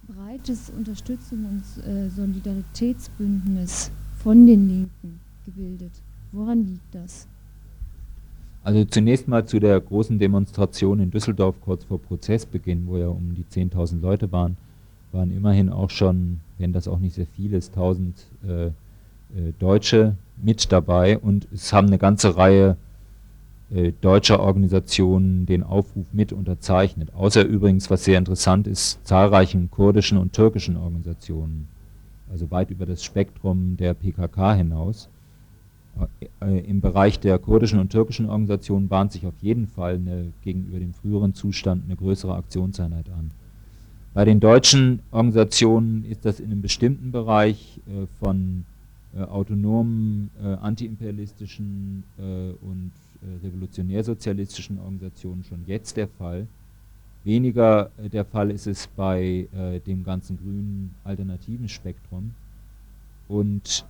[0.06, 3.90] breites Unterstützung und äh, Solidaritätsbündnis
[4.22, 5.90] von den Linken gebildet.
[6.30, 7.26] Woran liegt das?
[8.62, 13.34] Also zunächst mal zu der großen Demonstration in Düsseldorf kurz vor Prozessbeginn, wo ja um
[13.34, 14.56] die 10.000 Leute waren,
[15.10, 18.12] waren immerhin auch schon, wenn das auch nicht sehr viel ist, 1.000
[18.46, 18.72] äh, äh,
[19.58, 22.76] Deutsche mit dabei und es haben eine ganze Reihe
[23.74, 27.12] äh, deutscher Organisationen den Aufruf mit unterzeichnet.
[27.14, 31.66] Außer übrigens, was sehr interessant ist, zahlreichen kurdischen und türkischen Organisationen,
[32.30, 35.08] also weit über das Spektrum der PKK hinaus.
[36.40, 40.78] Äh, im Bereich der kurdischen und türkischen Organisationen bahnt sich auf jeden Fall eine, gegenüber
[40.78, 43.32] dem früheren Zustand eine größere Aktionseinheit an.
[44.12, 48.64] Bei den deutschen Organisationen ist das in einem bestimmten Bereich äh, von
[49.16, 53.03] äh, autonomen, äh, antiimperialistischen äh, und äh,
[53.42, 56.46] revolutionärsozialistischen Organisationen schon jetzt der Fall.
[57.24, 59.48] Weniger der Fall ist es bei
[59.86, 62.34] dem ganzen grünen alternativen Spektrum.
[63.28, 63.86] Und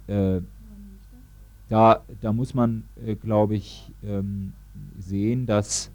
[1.68, 4.53] da, da muss man, äh, glaube ich, ähm,
[4.99, 5.91] sehen, dass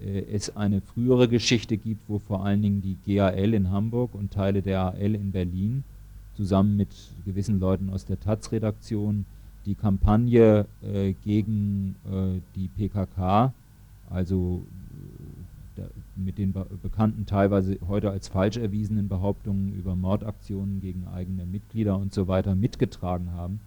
[0.00, 4.32] äh, es eine frühere Geschichte gibt, wo vor allen Dingen die GAL in Hamburg und
[4.32, 5.84] Teile der AL in Berlin
[6.36, 6.88] zusammen mit
[7.24, 9.26] gewissen Leuten aus der Taz-Redaktion
[9.66, 13.52] die Kampagne äh, gegen äh, die PKK,
[14.10, 14.64] also
[15.76, 15.82] äh,
[16.16, 21.96] mit den be bekannten teilweise heute als falsch erwiesenen Behauptungen über Mordaktionen gegen eigene Mitglieder
[21.96, 23.60] und so weiter mitgetragen haben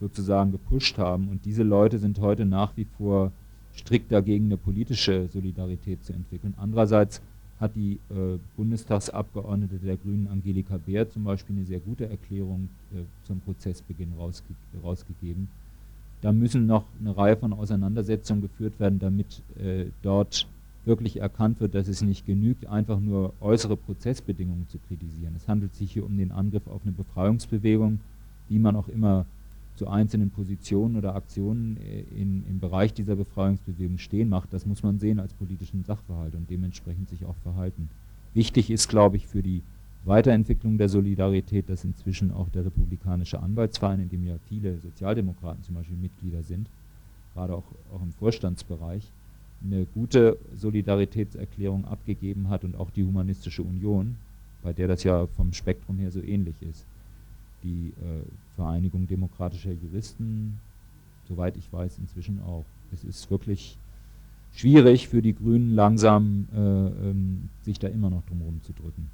[0.00, 1.28] sozusagen gepusht haben.
[1.28, 3.32] Und diese Leute sind heute nach wie vor
[3.74, 6.54] strikt dagegen, eine politische Solidarität zu entwickeln.
[6.56, 7.20] Andererseits
[7.60, 12.98] hat die äh, Bundestagsabgeordnete der Grünen Angelika Beer zum Beispiel eine sehr gute Erklärung äh,
[13.26, 15.48] zum Prozessbeginn rausge rausgegeben.
[16.20, 20.46] Da müssen noch eine Reihe von Auseinandersetzungen geführt werden, damit äh, dort
[20.84, 25.34] wirklich erkannt wird, dass es nicht genügt, einfach nur äußere Prozessbedingungen zu kritisieren.
[25.36, 28.00] Es handelt sich hier um den Angriff auf eine Befreiungsbewegung,
[28.50, 29.26] die man auch immer
[29.76, 34.82] zu einzelnen Positionen oder Aktionen äh, in, im Bereich dieser Befreiungsbewegung stehen macht, das muss
[34.82, 37.88] man sehen als politischen Sachverhalt und dementsprechend sich auch verhalten.
[38.34, 39.62] Wichtig ist, glaube ich, für die
[40.04, 45.76] Weiterentwicklung der Solidarität, dass inzwischen auch der Republikanische Anwaltsverein, in dem ja viele Sozialdemokraten zum
[45.76, 46.68] Beispiel Mitglieder sind,
[47.32, 49.10] gerade auch, auch im Vorstandsbereich,
[49.64, 54.16] eine gute Solidaritätserklärung abgegeben hat und auch die Humanistische Union,
[54.62, 56.84] bei der das ja vom Spektrum her so ähnlich ist.
[57.64, 58.22] Die äh,
[58.56, 60.60] Vereinigung demokratischer Juristen,
[61.28, 62.64] soweit ich weiß, inzwischen auch.
[62.92, 63.76] Es ist wirklich
[64.54, 69.10] schwierig für die Grünen langsam äh, ähm, sich da immer noch drumherum zu drücken.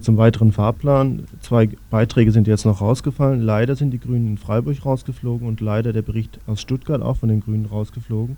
[0.00, 1.24] Zum weiteren Fahrplan.
[1.40, 3.40] Zwei Beiträge sind jetzt noch rausgefallen.
[3.40, 7.28] Leider sind die Grünen in Freiburg rausgeflogen und leider der Bericht aus Stuttgart auch von
[7.28, 8.36] den Grünen rausgeflogen,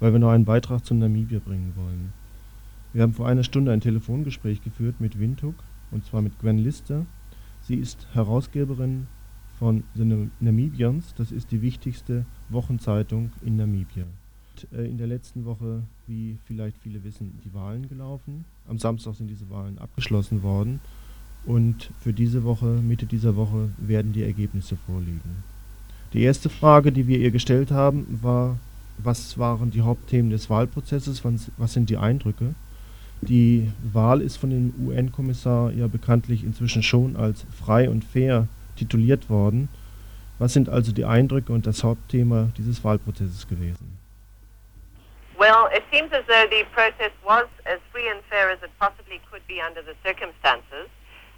[0.00, 2.12] weil wir noch einen Beitrag zu Namibia bringen wollen.
[2.92, 5.54] Wir haben vor einer Stunde ein Telefongespräch geführt mit Windhoek
[5.90, 7.06] und zwar mit Gwen Lister.
[7.62, 9.06] Sie ist Herausgeberin
[9.58, 14.04] von The Namibians, das ist die wichtigste Wochenzeitung in Namibia.
[14.72, 18.44] Äh, in der letzten Woche, wie vielleicht viele wissen, die Wahlen gelaufen.
[18.68, 20.80] Am Samstag sind diese Wahlen abgeschlossen worden.
[21.44, 25.42] Und für diese Woche, Mitte dieser Woche, werden die Ergebnisse vorliegen.
[26.12, 28.58] Die erste Frage, die wir ihr gestellt haben, war,
[28.98, 31.22] was waren die Hauptthemen des Wahlprozesses,
[31.56, 32.54] was sind die Eindrücke?
[33.22, 39.30] Die Wahl ist von dem UN-Kommissar ja bekanntlich inzwischen schon als frei und fair tituliert
[39.30, 39.68] worden.
[40.38, 43.98] Was sind also die Eindrücke und das Hauptthema dieses Wahlprozesses gewesen?
[45.38, 49.20] Well, it seems as though the process was as free and fair as it possibly
[49.30, 50.90] could be under the circumstances.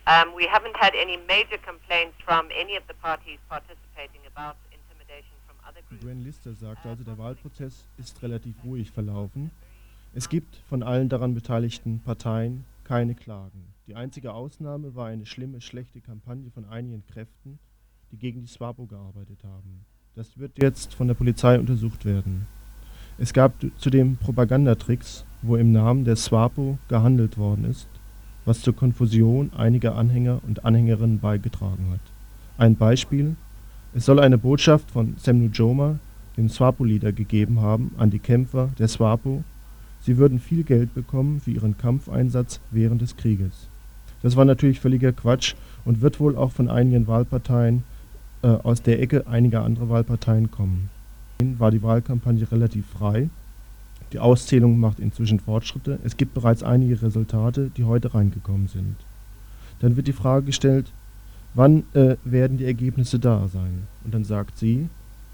[0.06, 5.32] Um, we haven't had any major complaints from any of the parties participating about intimidation
[5.46, 6.04] from other groups.
[6.04, 9.50] Gwen Lister sagte also, der Wahlprozess ist relativ ruhig verlaufen.
[10.12, 13.72] Es gibt von allen daran beteiligten Parteien keine Klagen.
[13.86, 17.58] Die einzige Ausnahme war eine schlimme, schlechte Kampagne von einigen Kräften,
[18.12, 19.86] die gegen die SWAPO gearbeitet haben.
[20.14, 22.46] Das wird jetzt von der Polizei untersucht werden.
[23.16, 27.88] Es gab zudem Propagandatricks, wo im Namen der SWAPO gehandelt worden ist,
[28.44, 32.00] was zur Konfusion einiger Anhänger und Anhängerinnen beigetragen hat.
[32.58, 33.36] Ein Beispiel:
[33.94, 35.98] Es soll eine Botschaft von Sam Nujoma,
[36.36, 39.44] dem SWAPO-Leader, gegeben haben an die Kämpfer der SWAPO,
[40.00, 43.68] sie würden viel Geld bekommen für ihren Kampfeinsatz während des Krieges.
[44.22, 47.84] Das war natürlich völliger Quatsch und wird wohl auch von einigen Wahlparteien
[48.42, 50.90] äh, aus der Ecke einiger anderer Wahlparteien kommen
[51.58, 53.28] war die Wahlkampagne relativ frei.
[54.12, 55.98] Die Auszählung macht inzwischen Fortschritte.
[56.04, 58.96] Es gibt bereits einige Resultate, die heute reingekommen sind.
[59.80, 60.92] Dann wird die Frage gestellt,
[61.54, 63.86] wann äh, werden die Ergebnisse da sein?
[64.04, 64.88] Und dann sagt sie,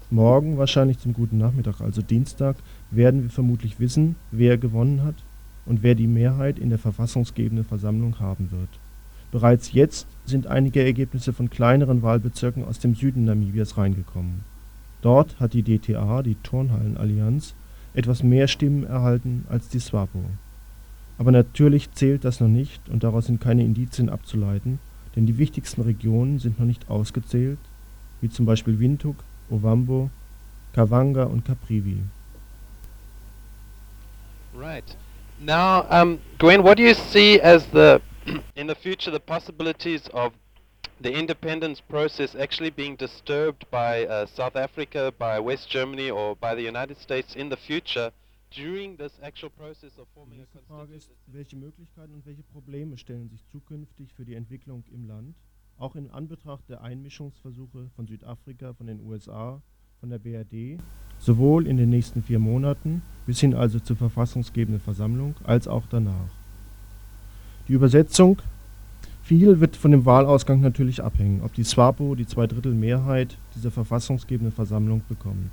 [0.09, 2.57] morgen wahrscheinlich zum guten Nachmittag, also Dienstag,
[2.89, 5.15] werden wir vermutlich wissen, wer gewonnen hat
[5.65, 8.69] und wer die Mehrheit in der verfassungsgebenden Versammlung haben wird.
[9.31, 14.43] Bereits jetzt sind einige Ergebnisse von kleineren Wahlbezirken aus dem Süden Namibias reingekommen
[15.01, 17.55] Dort hat die DTA, die Turnhallenallianz,
[17.93, 20.19] etwas mehr Stimmen erhalten als die SWAPO.
[21.17, 24.79] Aber natürlich zählt das noch nicht und daraus sind keine Indizien abzuleiten,
[25.15, 27.59] denn die wichtigsten Regionen sind noch nicht ausgezählt,
[28.21, 29.17] wie zum Beispiel Windhoek,
[29.49, 30.09] Ovambo,
[30.73, 32.01] Kavanga und Caprivi.
[34.53, 34.83] Right.
[35.39, 38.01] Now, um, Gwen, what do you see as the,
[38.55, 40.33] in the future, the possibilities of
[41.01, 46.53] the independence process actually being disturbed by uh, South Africa, by West Germany, or by
[46.53, 48.11] the United States in the future
[48.51, 53.29] during this actual process of forming a Frage ist, welche Möglichkeiten und welche Probleme stellen
[53.29, 55.35] sich zukünftig für die Entwicklung im Land,
[55.77, 59.61] auch in Anbetracht der Einmischungsversuche von Südafrika, von den USA,
[59.99, 60.79] von der BRD,
[61.17, 66.29] sowohl in den nächsten vier Monaten bis hin also zur verfassungsgebenden Versammlung, als auch danach.
[67.67, 68.41] Die Übersetzung
[69.31, 75.03] viel wird von dem Wahlausgang natürlich abhängen, ob die SWAPO die Zweidrittelmehrheit dieser verfassungsgebenden Versammlung
[75.07, 75.51] bekommt.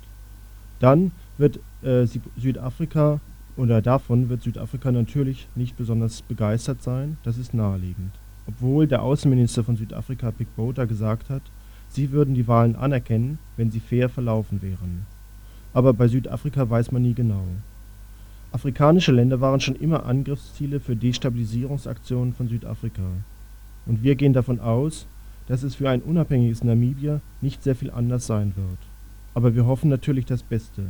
[0.81, 2.05] Dann wird äh,
[2.37, 3.21] Südafrika
[3.55, 8.11] oder davon wird Südafrika natürlich nicht besonders begeistert sein, das ist naheliegend.
[8.49, 11.43] Obwohl der Außenminister von Südafrika, Pik Botha, gesagt hat,
[11.87, 15.05] sie würden die Wahlen anerkennen, wenn sie fair verlaufen wären.
[15.73, 17.45] Aber bei Südafrika weiß man nie genau.
[18.51, 23.03] Afrikanische Länder waren schon immer Angriffsziele für Destabilisierungsaktionen von Südafrika.
[23.85, 25.07] Und wir gehen davon aus,
[25.47, 28.77] dass es für ein unabhängiges Namibia nicht sehr viel anders sein wird.
[29.33, 30.83] Aber wir hoffen natürlich das Beste.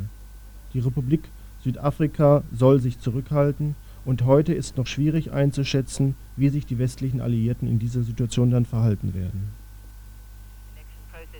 [0.73, 1.23] Die Republik
[1.63, 3.75] Südafrika soll sich zurückhalten
[4.05, 8.65] und heute ist noch schwierig einzuschätzen, wie sich die westlichen Alliierten in dieser Situation dann
[8.65, 9.53] verhalten werden.
[11.15, 11.39] Also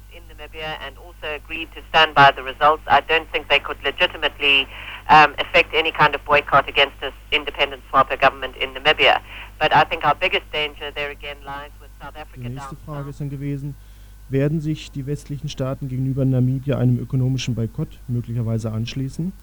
[5.09, 9.21] um, effect any kind of boycott against this independent SWAPO government in Namibia.
[9.59, 12.47] But I think our biggest danger there again lies with South Africa.
[12.47, 13.75] Die nächste Frage ist dann gewesen,
[14.29, 19.33] werden sich die westlichen Staaten gegenüber Namibia einem ökonomischen Boykott möglicherweise anschließen?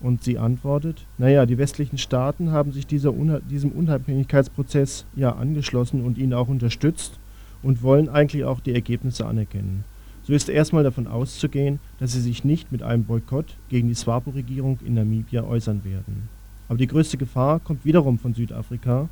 [0.00, 6.04] Und sie antwortet, naja, die westlichen Staaten haben sich dieser Unha diesem Unabhängigkeitsprozess ja angeschlossen
[6.04, 7.18] und ihn auch unterstützt
[7.62, 9.84] und wollen eigentlich auch die Ergebnisse anerkennen.
[10.24, 14.80] So ist erstmal davon auszugehen, dass sie sich nicht mit einem Boykott gegen die SWAPO-Regierung
[14.84, 16.28] in Namibia äußern werden.
[16.68, 19.08] Aber die größte Gefahr kommt wiederum von Südafrika,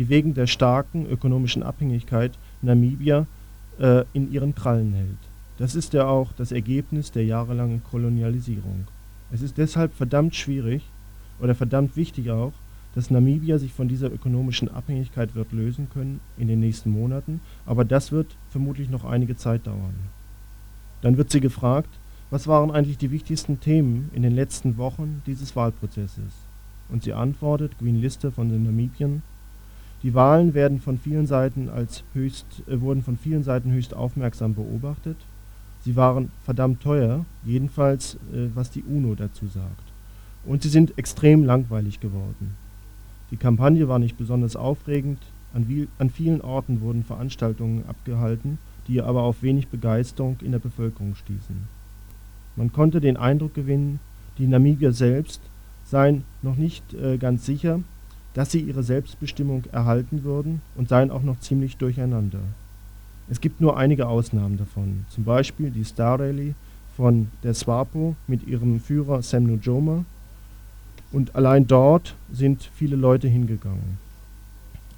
[0.00, 2.32] die wegen der starken ökonomischen Abhängigkeit
[2.62, 3.26] Namibia
[3.78, 5.18] äh, in ihren Krallen hält.
[5.58, 8.86] Das ist ja auch das Ergebnis der jahrelangen Kolonialisierung.
[9.30, 10.88] Es ist deshalb verdammt schwierig
[11.38, 12.54] oder verdammt wichtig auch,
[12.94, 17.84] dass Namibia sich von dieser ökonomischen Abhängigkeit wird lösen können in den nächsten Monaten, aber
[17.84, 19.96] das wird vermutlich noch einige Zeit dauern.
[21.02, 21.90] Dann wird sie gefragt,
[22.30, 26.32] was waren eigentlich die wichtigsten Themen in den letzten Wochen dieses Wahlprozesses?
[26.88, 29.22] Und sie antwortet, Green Lister von den Namibien,
[30.02, 34.54] die Wahlen werden von vielen Seiten als höchst, äh, wurden von vielen Seiten höchst aufmerksam
[34.54, 35.16] beobachtet.
[35.82, 39.82] Sie waren verdammt teuer, jedenfalls äh, was die UNO dazu sagt.
[40.44, 42.56] Und sie sind extrem langweilig geworden.
[43.30, 45.18] Die Kampagne war nicht besonders aufregend,
[45.52, 50.58] an, wie, an vielen Orten wurden Veranstaltungen abgehalten, die aber auf wenig Begeisterung in der
[50.58, 51.68] Bevölkerung stießen.
[52.56, 54.00] Man konnte den Eindruck gewinnen,
[54.38, 55.40] die Namibier selbst
[55.84, 57.80] seien noch nicht äh, ganz sicher,
[58.40, 62.38] dass sie ihre Selbstbestimmung erhalten würden und seien auch noch ziemlich durcheinander.
[63.28, 66.54] Es gibt nur einige Ausnahmen davon, zum Beispiel die Star Rally
[66.96, 70.06] von der SWAPO mit ihrem Führer Sam Nujoma
[71.12, 73.98] und allein dort sind viele Leute hingegangen.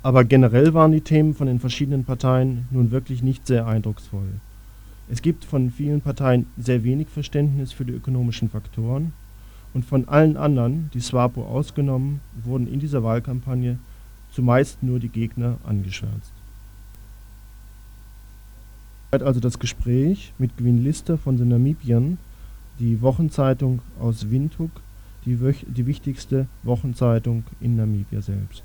[0.05, 4.35] Aber generell waren die Themen von den verschiedenen Parteien nun wirklich nicht sehr eindrucksvoll.
[5.11, 9.13] Es gibt von vielen Parteien sehr wenig Verständnis für die ökonomischen Faktoren
[9.75, 13.79] und von allen anderen, die SWAPO ausgenommen, wurden in dieser Wahlkampagne
[14.31, 16.33] zumeist nur die Gegner angeschwärzt.
[19.11, 22.19] Also das Gespräch mit Gwyn Lister von den Namibiern,
[22.79, 24.71] die Wochenzeitung aus Windhoek,
[25.27, 28.63] die, die wichtigste Wochenzeitung in Namibia selbst.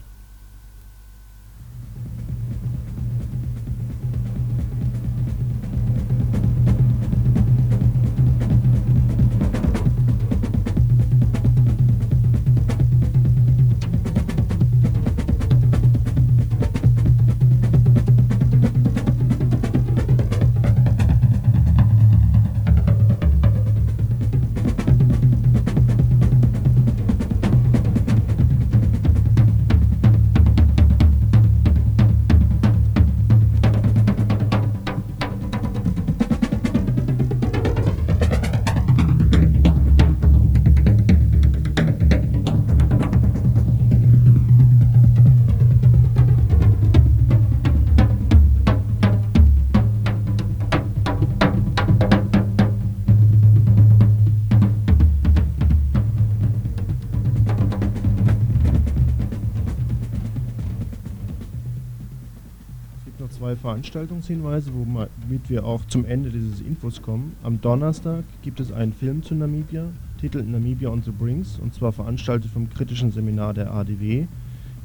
[63.88, 67.38] Veranstaltungshinweise, womit wir auch zum Ende dieses Infos kommen.
[67.42, 69.86] Am Donnerstag gibt es einen Film zu Namibia,
[70.20, 74.28] Titel Namibia on the Brinks, und zwar veranstaltet vom kritischen Seminar der ADW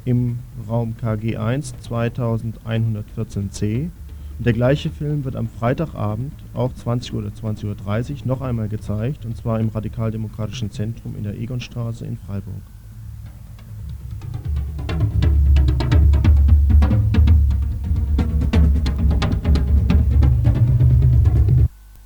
[0.05, 0.39] im
[0.69, 3.89] Raum KG1 2114c.
[4.37, 7.75] Und der gleiche Film wird am Freitagabend, auch 20 oder 20.30 Uhr,
[8.23, 12.61] noch einmal gezeigt, und zwar im Radikaldemokratischen Zentrum in der Egonstraße in Freiburg.